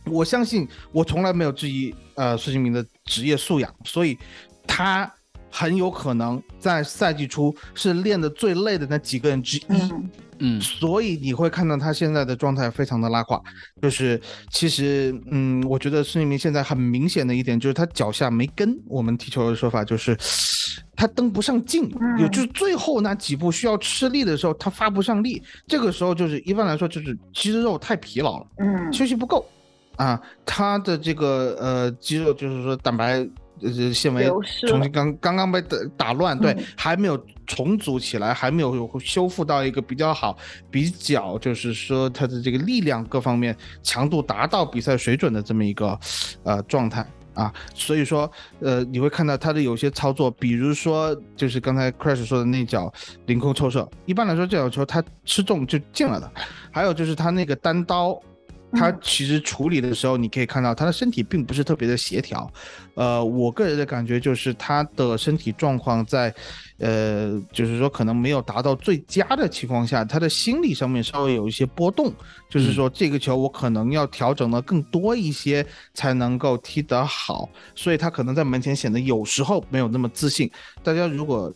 [0.06, 4.18] 我相信我从来没有质疑呃孙兴民的职业素养，所以
[4.66, 5.08] 他。
[5.50, 9.92] 很有可能在赛季初是练的最累的那几个人之一，
[10.38, 13.40] 嗯，所以你会看到他现在的状态非常的拉垮。
[13.82, 14.20] 就是
[14.50, 18.78] 其实，嗯，我觉得孙兴民现在很明显的一点就是他脚下没跟。
[18.86, 20.16] 我们踢球的说法就是
[20.96, 25.42] 他蹬不上劲，有就是最后那几步需要吃力的时候他发不上力。
[25.66, 29.44] 这个时候就是一般来说就是肌肉太疲劳了，嗯，休息不够
[29.96, 30.18] 啊。
[30.46, 33.28] 他的这个呃肌肉就是说蛋白。
[33.62, 34.26] 呃纤维
[34.66, 40.36] 重新刚刚刚被打打乱，对，还没有重组起来，还没有修复到一个比较好、
[40.70, 45.98] 比较就是说它的这个力量各方面强度达到比赛水准的这么一个
[46.42, 47.06] 呃状态。
[47.32, 52.92] 啊，所以说，呃，你会看到他的有些操作，比如说，就是刚才 Crash 说的那脚
[53.26, 56.30] 凌空抽射，一般来说这脚球他吃中就进了的。
[56.72, 58.20] 还有就是他那个单刀，
[58.72, 62.50] 他其实处理的时候，你可以看到他的身体并不是特别的协调。
[62.94, 66.34] 呃，我个人的感觉就是他的身体状况在。
[66.82, 72.10] 呃，就是说可能没有达到最佳的情况下，他的心理上面稍微有一些波动，
[72.48, 75.62] 就是说这个球我可能要调整的更多一些
[75.92, 80.50] 才能够踢得好，所以他可能在门前显得有时候没有那么自信。
[80.82, 81.52] 大家如果，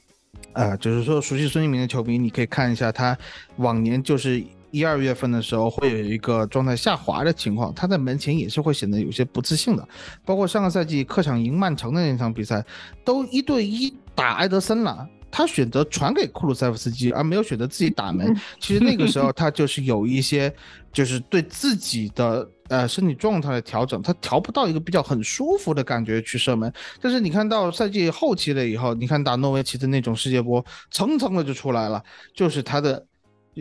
[0.53, 3.17] 呃，就是说熟悉孙兴民的球迷，你可以看一下他
[3.57, 4.45] 往年就是
[4.75, 9.89] 一二月份的时候会有一个状态下滑的情况，他在门前也是会显得有些不自信的，
[10.25, 12.64] 包括上个赛季客场赢曼城的那场比赛，
[13.05, 15.09] 都一对一打埃德森了。
[15.31, 18.37] 他选择传给库鲁塞夫斯基，而没有选择自己打门。
[18.61, 20.53] 其实那个时候他就是有一些，
[20.93, 26.72] 就是对自己的呃身体状态的调整，他调不到一个比较很舒服的感觉去射门。
[27.01, 32.03] 但是你看到赛季后期了以后，你看打诺维奇的那种世界波，蹭蹭的就出来了，
[32.35, 33.05] 就是他的。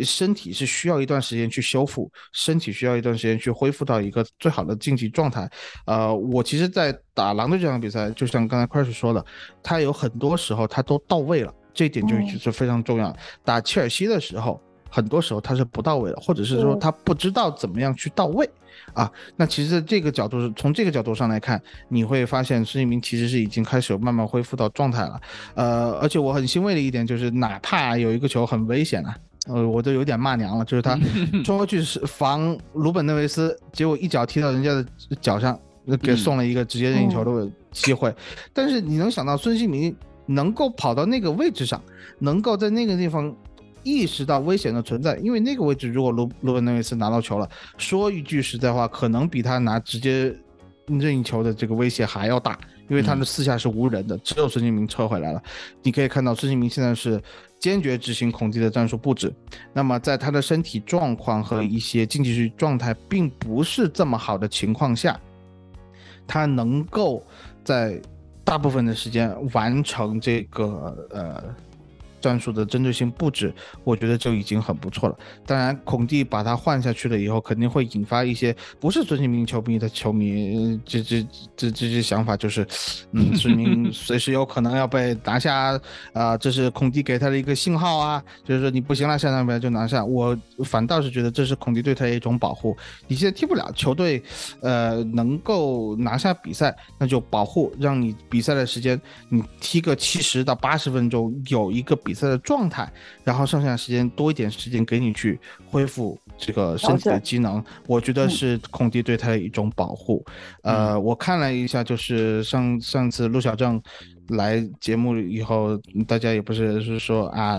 [0.02, 5.50] 身体是需要一段时间去修复，身体需要一段时间去恢复到一个最好的竞技状态。
[5.86, 9.24] 呃，我其实，在打狼队这场比赛，就像刚才 Chris 说的，
[9.62, 13.14] 他有很多时候他都到位了，这一点就是非常重要。
[13.44, 18.50] 打切尔西的时候，很多时候他是不到位的，或者是说他不知道怎么样去到位
[18.94, 19.12] 啊。
[19.36, 25.22] 那其实这个角度是从这个角度上来看，你会发现孙兴民其实是已经开始慢慢恢复到状态了。
[25.56, 29.16] 呃，而且我很欣慰的一点就是，哪怕有一个球很危险啊。
[29.48, 30.98] 呃，我都有点骂娘了，就是他
[31.44, 34.86] 冲过去是防鲁本内维斯，结果一脚踢到人家的
[35.20, 35.60] 脚上，
[36.02, 38.14] 给送了一个直接任意球的机会。
[38.54, 39.94] 但是你能想到孙兴民
[40.26, 41.82] 能够跑到那个位置上，
[42.20, 43.36] 能够在那个地方
[43.84, 50.34] 意识到危险的存在，因为那个位置如果鲁鲁本内维斯拿到球了，说一句实在话，可能比他拿直接
[50.88, 52.58] 任意球的这个威胁还要大，
[52.94, 55.42] 因为他的四下是无人的，只有孙兴民撤回来了。
[55.82, 57.20] 你可以看到孙兴民现在是。
[57.64, 59.34] 坚决执行孔蒂的战术布置，
[59.72, 65.18] 那么在他的身体状况和一些竞技状态并不是这么好的情况下，
[66.28, 67.26] 他能够
[67.64, 68.02] 在
[68.44, 71.42] 大部分的时间完成这个呃。
[72.24, 73.54] 战术的针对性布置，
[73.84, 75.18] 我觉得就已经很不错了。
[75.46, 82.66] 当然，孔蒂把他换下去了以后，肯定会引发一些不是孙兴民球迷的球迷这这这这些想法，就是
[83.12, 85.78] 嗯，孙兴民随时有可能要被拿下
[86.14, 90.06] 啊，这是孔蒂给他的一个信号啊，就是说你不行了，下场比赛就拿下。
[90.06, 92.78] 我反倒是觉得这是孔蒂对他的一种保护。
[93.06, 94.24] 你现在踢不了，球队
[94.62, 98.98] 呃能够拿下比赛，那就保护，让你比赛的时间
[99.28, 102.13] 你踢个七十到八十分钟，有一个比。
[102.14, 102.88] 比赛的状态，
[103.24, 110.24] 然后剩下时间多一点时间给你去恢复这个身体的机能，我觉得是孔蒂对他的一种保护。
[110.62, 113.82] 呃，我看了一下，就是上上次陆小正
[114.28, 115.76] 来节目以后，
[116.08, 117.56] 大家也不是是说啊，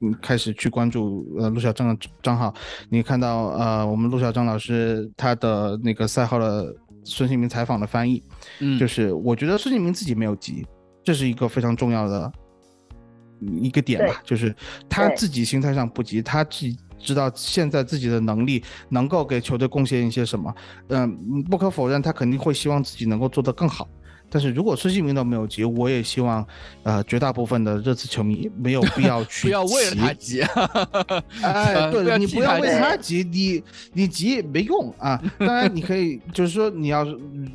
[0.00, 2.54] 嗯，开始去关注呃陆小正的账号，
[2.88, 8.22] 你看到呃我们陆小正老师他的那个赛后的孙兴民采访的翻译，
[8.60, 10.64] 嗯，就是我觉得孙兴民自己没有急，
[11.02, 12.30] 这是一个非常重要的。
[13.40, 14.54] 一个点吧，就是
[14.88, 20.54] 他自己心态上不急，他自己知道现在自己的能力能够给球队贡献一些什么。
[20.88, 23.88] 嗯，不可否认，他肯定会希望自己能够做得更好。
[24.30, 26.46] 但是如果孙兴民都没有急，我也希望，
[26.82, 30.42] 呃，绝大部分的热刺球迷没有必要 去不要为了他急，
[31.42, 33.62] 哎，对，你不要为他急，你
[33.92, 35.22] 你急没用啊。
[35.38, 37.04] 当然你可以，就是说你要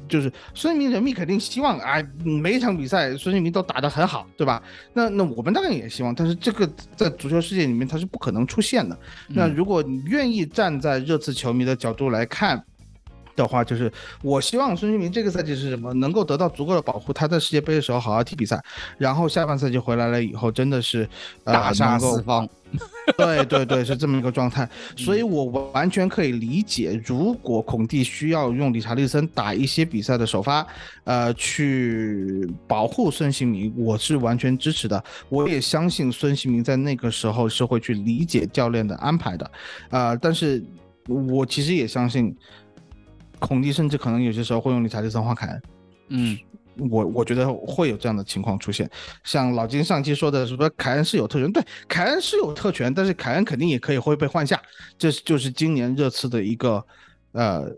[0.08, 4.62] 就是孙兴民人民肯定希望啊，每一场比赛孙兴民都打得很好，对吧？
[4.94, 8.98] 那那我们当然也希望，但是这个在足球世界里面它是不可能出现的。
[9.28, 12.64] 那如果你愿意站在热刺球迷的角度来看。
[13.36, 18.62] 的话就是，我希望孙兴民这个赛季是什么，能够得到足够的保护，他在世界杯的时候好好踢比赛，
[18.98, 21.08] 然后下半赛季回来了以后，真的是
[21.44, 22.48] 大杀四方。
[23.16, 30.66] 对对对，是这么一个状态，所以我完全可以理解，如果孔蒂需要用理查利森打一些比赛的首发，
[31.04, 35.04] 呃，去保护孙兴民，我是完全支持的。
[35.30, 39.52] 我也相信孙兴民在那个时候是会去理解教练的安排的，
[39.92, 40.64] 呃，但是
[41.06, 42.36] 我其实也相信。
[43.46, 45.62] 孔蒂甚至可能有些时候会用理查利森换凯恩，
[46.08, 46.40] 嗯，
[46.90, 48.90] 我我觉得会有这样的情况出现。
[49.26, 54.62] 像老金上期说的，什么凯恩是有特权，对，凯恩是有特权，但是凯恩肯定也可以会被换下，
[54.98, 56.86] 这就是今年热刺的一个
[57.34, 57.70] 呃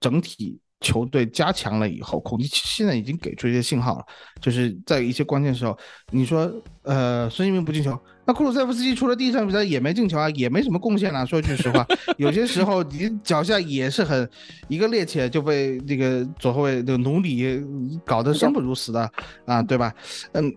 [0.00, 4.04] 整体球队加强了以后，孔蒂现在已经给出一些信号了，
[4.40, 5.76] 就是在一些关键时候，
[6.10, 6.50] 你说，
[6.82, 11.24] 呃，孙兴民不进球，那库鲁塞夫斯基除了第一场比赛也没进球啊，也没什么贡献啊。
[11.24, 14.28] 说句实话， 有些时候你脚下也是很
[14.68, 17.60] 一个趔趄就被那个左后卫那个努里
[18.04, 19.10] 搞得生不如死的
[19.46, 19.92] 啊，对吧？
[20.32, 20.52] 嗯，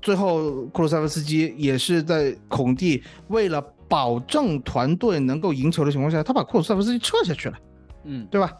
[0.00, 7.58] 最后库鲁塞夫斯基也是在孔蒂为了保证团队能够赢球的情况下，他把库鲁塞夫斯基撤下去了，
[8.04, 8.50] 嗯，对吧？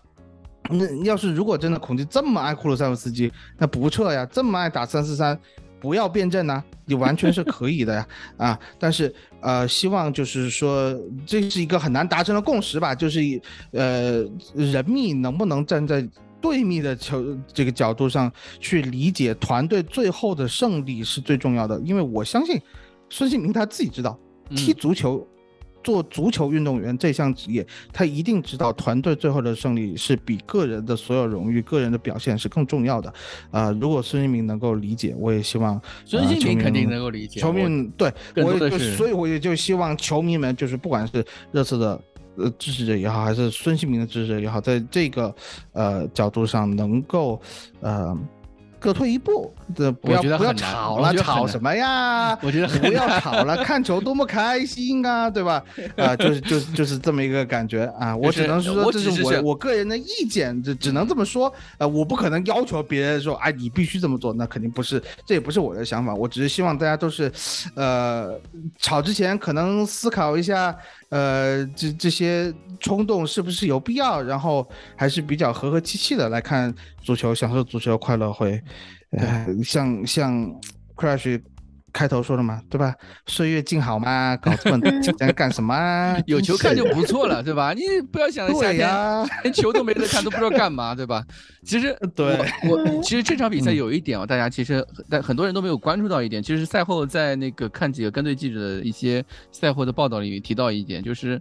[0.70, 4.26] 那要是如果真的孔蒂这么爱库鲁塞夫斯基，那不撤呀？
[4.30, 5.38] 这么爱打三四三，
[5.80, 6.62] 不要辩证呢？
[6.84, 8.06] 你完全是可以的呀！
[8.38, 10.96] 啊，但是呃，希望就是说
[11.26, 12.94] 这是一个很难达成的共识吧？
[12.94, 13.20] 就是
[13.72, 16.08] 呃，人密能不能站在
[16.40, 21.80] 对密的球这个角度上去理解团队最后的胜利是最重要的？
[21.80, 22.60] 因为我相信
[23.10, 24.18] 孙兴民他自己知道
[24.54, 25.26] 踢足球。
[25.86, 33.14] 做足球运动员这项职业，他一定知道团队最后的胜利是比个人的所有荣誉、个人的表现是更重要的。
[33.52, 37.38] 啊，如果孙兴民能够理解，我也希望孙兴民肯定能够理解。
[37.38, 42.00] 球迷对，我也就所以我也就希望球迷们就是不管是热刺的
[42.34, 45.32] 呃支持者也好，还是孙兴民的支持者也好，在这个
[45.70, 47.40] 呃角度上能够
[47.80, 48.18] 呃。
[48.78, 52.38] 各退一步，这不要不要吵了，吵什么呀？
[52.42, 55.62] 我觉得不要吵了，看球多么开心啊，对吧？
[55.96, 58.16] 啊，就是就是就是这么一个感觉啊。
[58.16, 61.52] 我只能说这是我我个人的意见，这只能这么说。
[61.78, 66.14] 呃，我不可能要求别人说，哎，你必须这么做，那肯定不是，这也不是我的想法。
[66.14, 67.32] 我只是希望大家都是，
[67.74, 68.38] 呃，
[68.78, 70.76] 吵之前可能思考一下。
[71.10, 74.22] 呃，这这些冲动是不是有必要？
[74.22, 78.62] 然后还是比较和和气气的来看足球，享受足球快乐会，
[79.10, 80.60] 呃，像像
[80.94, 81.40] Crash。
[81.96, 82.94] 开头说的嘛，对吧？
[83.26, 85.74] 岁月静好嘛， 搞这么紧张干什么？
[86.28, 87.72] 有球看就不错了，对吧？
[87.72, 87.80] 你
[88.12, 88.86] 不要想着夏天
[89.44, 91.24] 连球都没得看，都不知道干嘛， 对吧？
[91.64, 92.38] 其实，对
[92.68, 101.40] 我其实这场比赛有一点哦，大家其实但很多人都没有关注到一点，其实赛后在那个看几个跟队记者的一些赛后的报道里面提到一点，就是，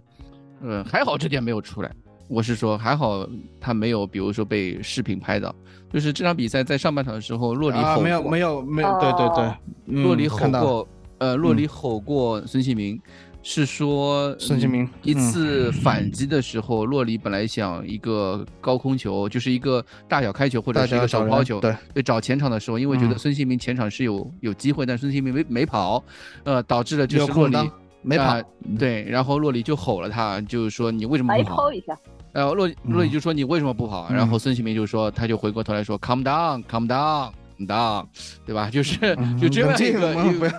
[0.62, 1.92] 呃，还好这点没有出来。
[2.28, 3.28] 我是说还好
[3.60, 5.54] 他没有，比如说被视频拍到。
[5.92, 13.00] 就是这场比赛在上半场的时候，洛里吼没有没有没有，对对对，洛里吼过，呃，洛里吼过孙兴民，
[13.42, 26.02] 是说孙兴民一次反击的时候，洛里本来想一个高空球，就是一个大小开球或者是一个手抛球，对，找前场的时候，因为觉得孙兴民前场是有有机会，但孙兴民没没跑，
[26.42, 27.56] 呃，导致了就是洛里
[28.02, 28.42] 没跑，
[28.76, 31.72] 对，然后洛里就吼了他，就是说你为什么不跑？
[31.72, 31.96] 一下。
[32.36, 34.12] 然后洛洛里就说你为什么不跑？
[34.12, 38.06] 然后孙兴民就说他就回过头来说 calm down calm down calm down，
[38.44, 38.68] 对吧？
[38.70, 38.98] 就是
[39.40, 40.50] 就这样一个一个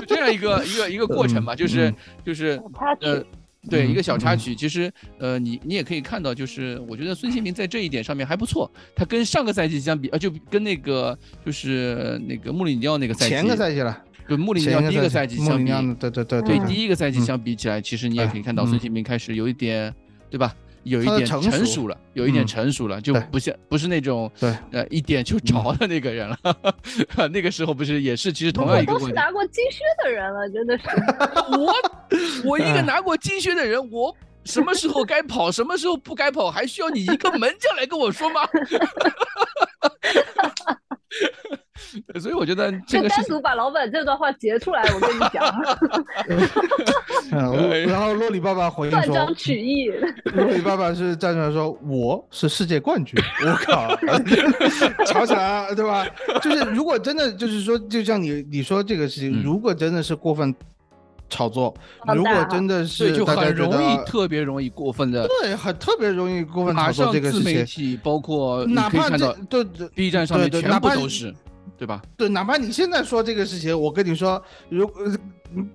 [0.00, 1.92] 就这样一个一个一个过程嘛，就是
[2.24, 2.62] 就是
[3.00, 3.20] 呃
[3.68, 4.54] 对一个小插曲。
[4.54, 4.88] 其实
[5.18, 8.70] 呃你你也可以看到，就是我觉得孙兴民在这一点上面还不错。
[8.94, 19.92] 他跟上个赛季相比，呃就跟那个就是那个穆里尼奥那个赛季前个赛季了，跟穆里尼奥第一个赛季相比，对对对对第一个赛季相比起来，其实你也可以看到孙兴民开始有一点，
[20.30, 20.54] 对吧？
[20.84, 26.38] 有一点成熟了，有一点成熟了，就不像不是那种对呃一点就着的那个人了。
[27.32, 30.84] 那个时候不是也是其实同样一个都是拿过金靴的人了，真的是。
[31.58, 31.74] 我
[32.44, 34.14] 我一个拿过金靴的人，我
[34.44, 38.40] 什么时候该跑，什么时候不该跑，还需要你一个门将来跟我说吗？
[42.20, 45.42] 所以我觉得这个单独把老板这段话截出来，我跟你讲。
[47.34, 49.90] 然后洛里爸爸回应说：“断章取义。”
[50.34, 53.88] 洛里爸爸是站出来说：“我是世界冠军。”我靠，
[55.06, 56.06] 吵起来了，对吧？
[56.42, 60.54] 就是如果真的就是说，就像你你说这个事情，如果真的是过分
[61.28, 61.74] 炒作，
[62.14, 69.64] 如果真的是就很容易特别容易过分的，对，很特别容易过分炒作这个事情，包括哪怕这对
[69.94, 71.34] B 站上面全部都是。
[71.76, 72.00] 对吧？
[72.16, 74.88] 对，哪怕你现在说这个事情，我跟你说，如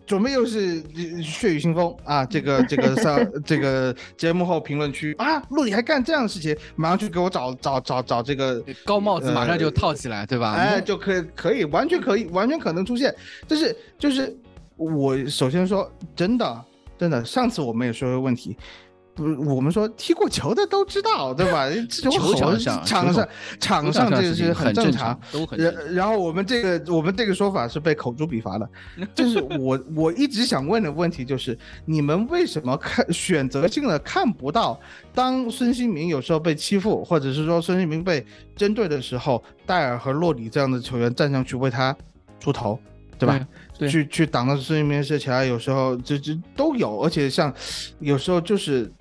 [0.06, 0.82] 准备又是
[1.22, 10.54] 血雨腥风啊， 这个这个上这个节目后评论区啊，陆里还干这样的事情，马上去给我找找找找这个高帽子，马上就套起来，对吧？
[10.54, 13.14] 哎，就可以可以完全可以完全可能出现，
[13.48, 14.36] 就是就是
[14.76, 16.66] 我首先说真的
[16.98, 18.58] 真的，上次我们也说个问题。
[19.20, 21.70] 不，我们说踢过球的都知道，对吧？
[21.90, 23.28] 这种球场上、场上、
[23.60, 25.60] 场上这个是很正常，都很。
[25.60, 28.70] 然然后我们这个我们这个说法是被口诛笔伐的，
[29.14, 34.80] 就是我我一直想问的问题就是，你们为什么看选择性的看不到，
[35.14, 38.26] 当孙兴民有时候被欺负，或者是说孙兴民被
[38.56, 41.94] 针对的时候，戴尔和洛里这样的球员站上去为他
[42.40, 42.80] 出头，
[43.18, 43.48] 对吧？
[43.90, 47.54] 去去挡到孙兴民射起来，有时候就就都有，而且像
[48.00, 48.92] 有时候就是。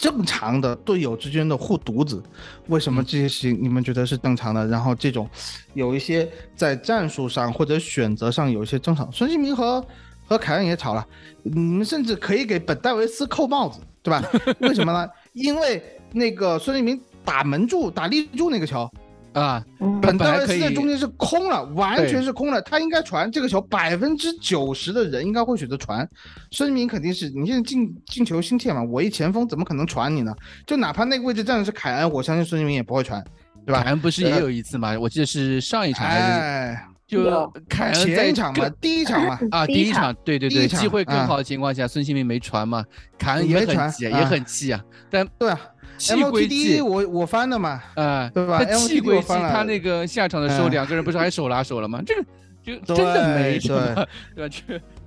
[0.00, 2.22] 正常的队友之间的护犊子，
[2.68, 4.66] 为什么这些事情你们觉得是正常的？
[4.66, 5.28] 然后这种
[5.74, 9.84] 有一些在战术上或者选择上有一些争吵，孙兴民和
[10.26, 11.06] 和凯恩也吵了，
[11.42, 14.24] 你们甚至可以给本戴维斯扣帽子，对吧？
[14.60, 15.06] 为什么呢？
[15.34, 15.82] 因为
[16.12, 18.90] 那个孙兴民打门柱打立柱那个球。
[19.32, 19.64] 啊，
[20.02, 22.60] 本戴维斯在中间是空了，完全是空了。
[22.62, 26.08] 他应该传这个球，百分之九十的人应该会选择传。
[26.50, 30.34] 孙兴民肯定是你现在进进球心切嘛，我一前锋怎么可能传你呢？
[30.66, 33.24] 就哪怕那个位置站的是凯恩，我相信孙兴民也不会传，
[33.64, 33.82] 对吧？
[33.82, 34.98] 凯恩不是也有一次嘛？
[34.98, 42.84] 我记得是上一场还是就凯恩前一场嘛，第一场嘛啊， 第一场对对对，机会更好的情况下，孙兴民没传嘛，
[43.16, 45.60] 凯恩也很急，也很气啊，但对啊。
[46.00, 48.64] 气归气，我我翻的嘛，啊，对吧？
[48.64, 52.02] 他气归气，他那个下场的时候，两个人不是还手拉手了吗？
[52.04, 52.24] 这个
[52.64, 54.56] 就真的没什么，对吧？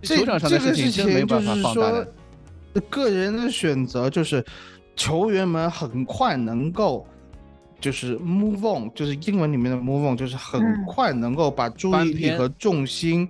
[0.02, 2.07] 这球场上的事情真没办法放大的。
[2.90, 4.44] 个人的选择就是
[4.95, 7.06] 球员们很快能够。
[7.84, 13.27] 就是 move on，就是英文里面的 move on，就是很快能够把注意力和重心，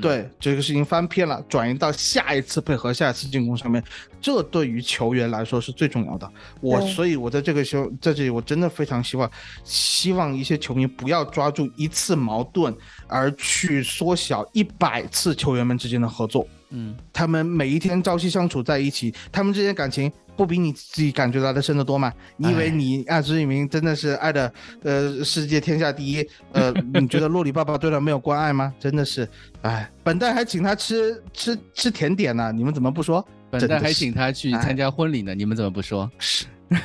[0.00, 3.82] 对这个事情翻篇了，转移到下一次配合、下一次进攻上面。
[4.20, 6.30] 这对于球员来说是最重要的。
[6.60, 9.28] 我所以，我在这个时候在这里，我真的非常希望，
[9.64, 12.72] 希望一些球迷不要抓住一次矛盾
[13.08, 16.46] 而去缩小一百次球员们之间的合作。
[16.70, 20.10] 嗯，他们每一天朝夕相处在一起，他们之间感情。
[20.36, 22.12] 不比你自己感觉到的深得多吗？
[22.36, 24.52] 你以为你爱朱一鸣真的是爱的
[24.82, 26.28] 呃世界天下第一？
[26.52, 28.70] 呃， 你觉得洛里爸爸对他没有关爱吗？
[28.78, 29.26] 真的是，
[29.62, 33.26] 哎，本代还请他吃吃吃甜点呢，你们怎么不说？
[33.50, 36.10] 本代还请他去参加婚礼呢，你们怎么不说？
[36.18, 36.44] 是，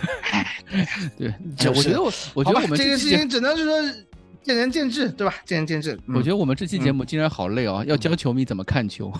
[1.18, 1.34] 对，
[1.68, 3.82] 我觉得我我觉得我们这个事情只能是说
[4.44, 5.34] 见仁见智，对吧？
[5.46, 6.00] 见仁见智。
[6.08, 9.12] 我觉得我们这期节目竟然好累哦，要教球迷怎么看球。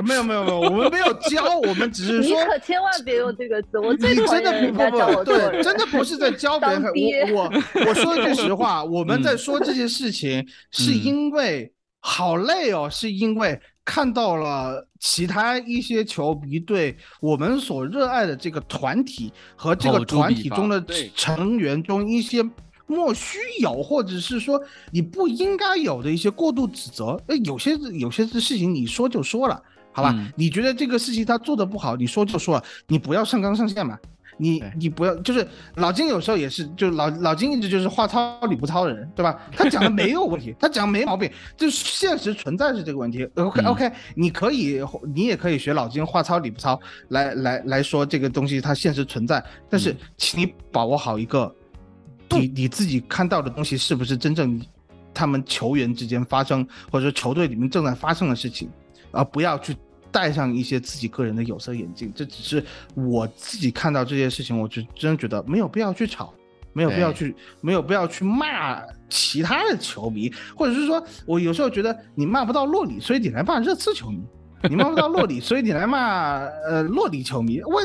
[0.00, 2.38] 没有没有没有，我们没有教，我们只是说。
[2.40, 7.34] 你可千万别用这个词，我最讨厌不不对，真的不是在教别人。
[7.34, 20.80] 我我我说句实话， 我们在说这些事情，是因为好累哦，是因为看到了其他一些球迷对我们所热爱的这个团体和这个团体中的
[21.16, 22.40] 成员中一些
[22.88, 24.60] 莫须有，或者是说
[24.90, 27.16] 你不应该有的一些过度指责。
[27.28, 29.62] 呃，有些有些事情你说就说了。
[29.92, 33.96] 好吧，你觉得这个事情他做的不好，你说就说了，你不要上纲上线嘛。
[34.40, 35.44] 你你不要，就是
[35.74, 39.36] 老金有时候也是，就老老金一直就是话糙理不糙的人，对吧？
[39.50, 43.28] 他讲的没有问题，他讲没毛病，就是现实存在是这个问题。
[43.34, 44.80] OK OK，你可以，
[45.12, 46.78] 你也可以学老金话糙理不糙
[47.08, 51.52] 来来来说这个东西它现实存在，但是请你把握好一个，
[52.30, 54.60] 你你自己看到的东西是不是真正
[55.12, 58.70] 他们球员之间发生，或者说球队里面正在发生的事情，
[59.10, 59.76] 而不要去。
[60.10, 62.64] 戴上一些自己个人的有色眼镜，这只是
[62.94, 66.32] 我自己看到这件事情，我就真觉得没有必要去吵，
[66.72, 68.80] 没有必要去，没有必要去骂
[69.10, 74.18] 其他的球迷，或者是说我有时候觉得你骂不到洛里，所以你来骂热刺球迷；
[74.70, 77.60] 你骂不到洛里，所以你来骂呃洛里球迷。
[77.60, 77.78] 我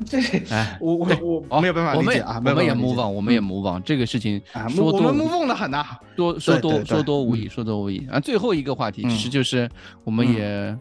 [0.06, 0.18] 这
[0.50, 5.84] 哎，我我我没有办法理解啊，我们也模仿，我们也模仿这个事情，说我们模仿的很呐，
[6.16, 8.20] 多说多说多无益，说多无益啊。
[8.20, 9.68] 最后一个话题其实就是
[10.04, 10.76] 我们也。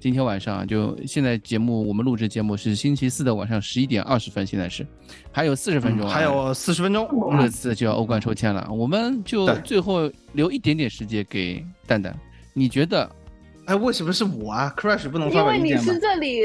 [0.00, 4.86] 今天晚上就现在节目，我们录制节目是星期四的晚上十一点二十分，现在是
[5.32, 7.08] 还有四十分钟，还有四十分钟，
[7.40, 12.16] 这次就要欧冠抽签了，我们就最后留一点点时间给蛋蛋，
[12.54, 13.10] 你觉得？
[13.68, 16.40] 哎，为什么是我啊？Crash 不能发因为你是这里，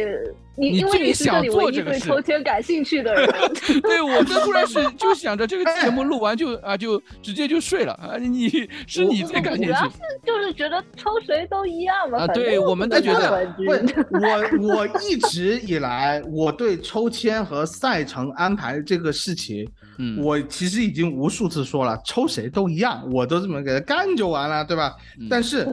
[0.58, 3.26] 你因为你是这里唯一对抽签感兴趣的人。
[3.82, 8.18] 对，我跟 Crash 就想着这个节目录完就啊就直接就睡了啊。
[8.18, 8.50] 你
[8.86, 9.68] 是你最感兴趣？
[9.68, 12.20] 主要是就是觉得抽谁都一样嘛。
[12.20, 13.56] 啊，对，我们都觉得。
[13.58, 19.66] 我我一直以来我对抽签和赛程安排这个事情，
[19.98, 24.94] 嗯，我其实已经无数次说了，抽谁都一样，我都这么给他干就完了，对吧？
[25.30, 25.66] 但是。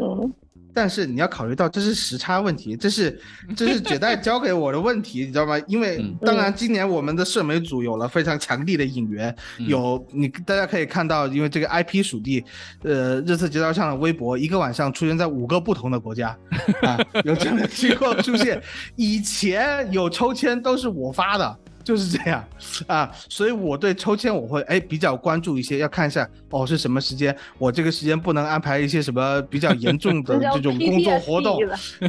[0.75, 3.21] 但是你要考虑到这是时差问题，这是
[3.57, 5.59] 这是 绝代交给我的问题，你知道吗？
[5.67, 12.45] 因为当然今年我们的社媒组有了非常强力的引援，有你大家可以看到，因为这个 IP 属地，
[12.83, 16.37] 呃，热刺街道上的微博一个晚上出现在五个不同的国家，
[16.83, 18.61] 啊，有这样的情况出现。
[18.97, 21.59] 以前有抽签都是我发的。
[21.91, 22.45] 就是这样
[22.87, 31.59] 啊，所以我对抽签我会哎比较关注一些，要看一下哦是什么时间，我这个时间不能安排一些什么比较严重的这种工作活动，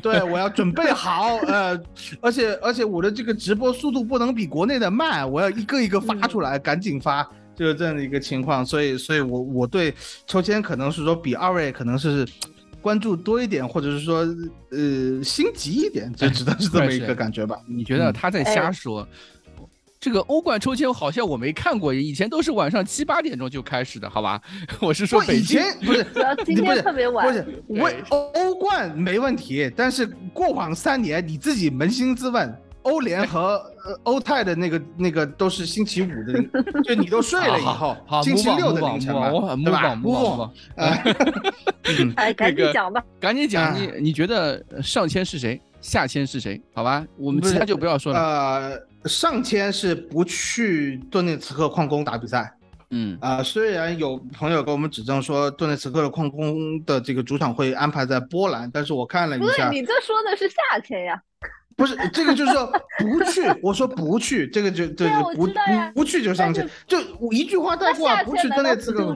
[0.03, 1.75] 对我要准备好呃，
[2.21, 9.91] 而且而且我的这个直播速度不能比国内的慢，我要一个一个发出来，赶紧发，就是这样的一个情况，所以所以我我对
[10.27, 12.23] 抽签可能是说比二位可能是
[12.81, 14.19] 关注多一点，或者是说
[14.69, 17.57] 呃心急一点，就只能是这么一个感觉吧？
[17.67, 19.07] 你觉得他在瞎说？
[20.01, 24.41] 这个欧冠抽签好像我没看过，以前都是晚上七八点钟就开始的，好吧？
[24.81, 26.03] 我是说北京不是，
[26.43, 27.27] 今天特别晚。
[27.27, 32.51] 不是，我欧欧冠没问题，但是过往三年你自己扪心自问，
[32.81, 33.63] 欧联和
[34.01, 37.95] 欧泰的那个那个都是星期五的，就你都睡了以后，
[38.25, 39.93] 星期六的凌晨嘛，对吧？
[39.93, 40.49] 木木，
[42.15, 45.61] 哎，赶紧讲吧，赶紧讲，你你觉得上签是谁？
[45.79, 46.59] 下签是谁？
[46.73, 48.19] 好吧，我们其他就不要说了。
[48.19, 48.90] 呃。
[49.05, 52.53] 上签是不去顿涅茨克矿工打比赛，
[52.91, 53.17] 嗯。
[53.19, 61.21] 啊，虽然有朋友给我们指正说顿涅茨克的矿工的这个主场会安排在波兰，但是我看了一下，你这说的是夏天呀？
[61.75, 65.53] 不是，这个就是说不去， 我说不去，这个就对不不
[65.95, 66.99] 不去就上签，就
[67.31, 69.15] 一句话带过啊，不去顿涅茨克，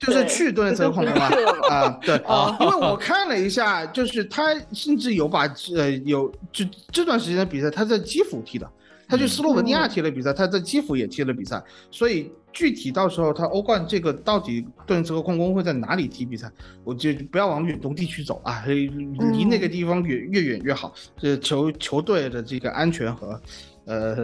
[0.00, 1.30] 就是去顿涅茨克矿工啊
[1.70, 2.16] 啊，对，
[2.60, 5.46] 因为我看了一下，就是他甚至有把
[5.76, 8.68] 呃有就这段时间的比赛他在基辅踢的。
[9.08, 16.50] 他去斯洛文尼亚踢了比赛，他在基辅也踢了比赛，所以具体到时候他欧冠这个到底顿涅茨克矿工会在哪里踢比赛，
[16.84, 23.40] 我就不要往远东地区走啊，离那个地方越越远越好，这球球队的这个安全和，
[23.84, 24.16] 呃，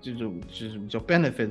[0.00, 1.50] 这种这种叫 benefit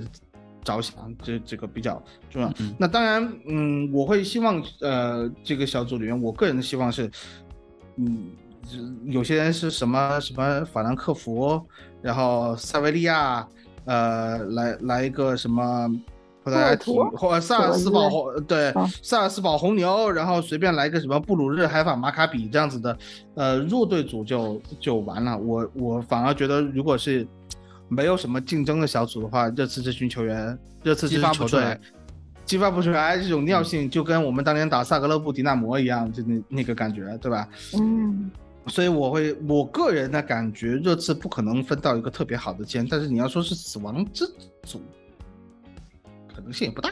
[0.64, 2.54] 着想，这这个比较重要。
[2.78, 7.10] 那当然，嗯，我会希望，呃，这个小组里面，我个人的希望是，
[7.98, 8.30] 嗯，
[9.06, 11.62] 有些人是什么什么法兰克福。
[12.04, 13.48] 然后塞维利亚，
[13.86, 15.88] 呃，来来一个什么，
[16.44, 18.74] 或者体或萨尔斯堡红，对，
[19.04, 22.98] 萨尔斯堡红牛，然后随便来个什么布鲁日海法马卡比这样子的，
[23.36, 25.38] 呃，弱队组就就完了。
[25.38, 27.28] 我我反而觉得，如果是
[27.88, 31.80] 没有什么竞争的小组的话，热刺这群球员，热刺这支球队
[32.46, 37.48] 激发不出来这种尿性，就跟我们当年打萨格勒布迪纳摩一样，就那那个感觉，对吧？
[37.80, 38.32] 嗯。
[38.68, 44.26] 所以我会，我个人的感觉，热刺不可能分到一个特别好的签，但是你要说是死亡之
[44.64, 44.82] 组，
[46.34, 46.92] 可能性也不大，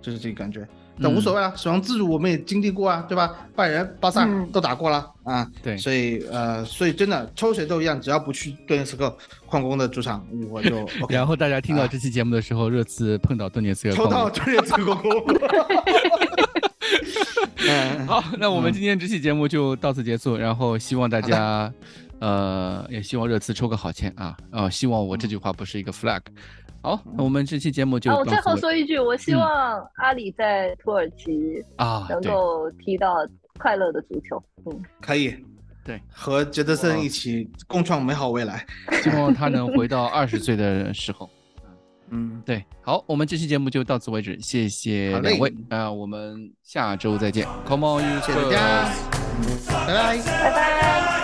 [0.00, 0.66] 就是这个感觉。
[0.98, 3.46] 但无所谓了，死亡之组我们也经历过啊，对吧？
[3.54, 5.46] 拜仁、巴萨都打过了啊。
[5.62, 9.14] 对，所以呃，所以真的抽谁都一样，只要不去顿涅茨克
[9.44, 10.88] 矿工的主场，我就。
[11.10, 15.12] 然后大家听到这期节目的时候，热刺碰到顿涅茨克，抽到顿涅茨克矿工。
[18.06, 20.36] 好，那我们今天这期节目就到此结束。
[20.36, 21.72] 然后希望大家，
[22.20, 24.70] 呃，也希望热刺抽个好签啊啊！
[24.70, 26.20] 希望我这句话不是一个 flag。
[26.82, 28.12] 好，那我们这期节目就。
[28.14, 33.14] 我最后说一句，我希望阿里在土耳其啊能够踢到
[33.58, 34.40] 快乐的足球。
[34.66, 35.34] 嗯，可以，
[35.84, 38.64] 对，和杰德森一起共创美好未来。
[39.02, 41.28] 希望他能回到二十岁的时候。
[42.10, 48.94] 嗯，对，好，我们这期节目就到此为止，谢谢两位，那，我们下周再见，Come on，you，谢谢大家，
[49.68, 51.15] 拜拜，拜拜。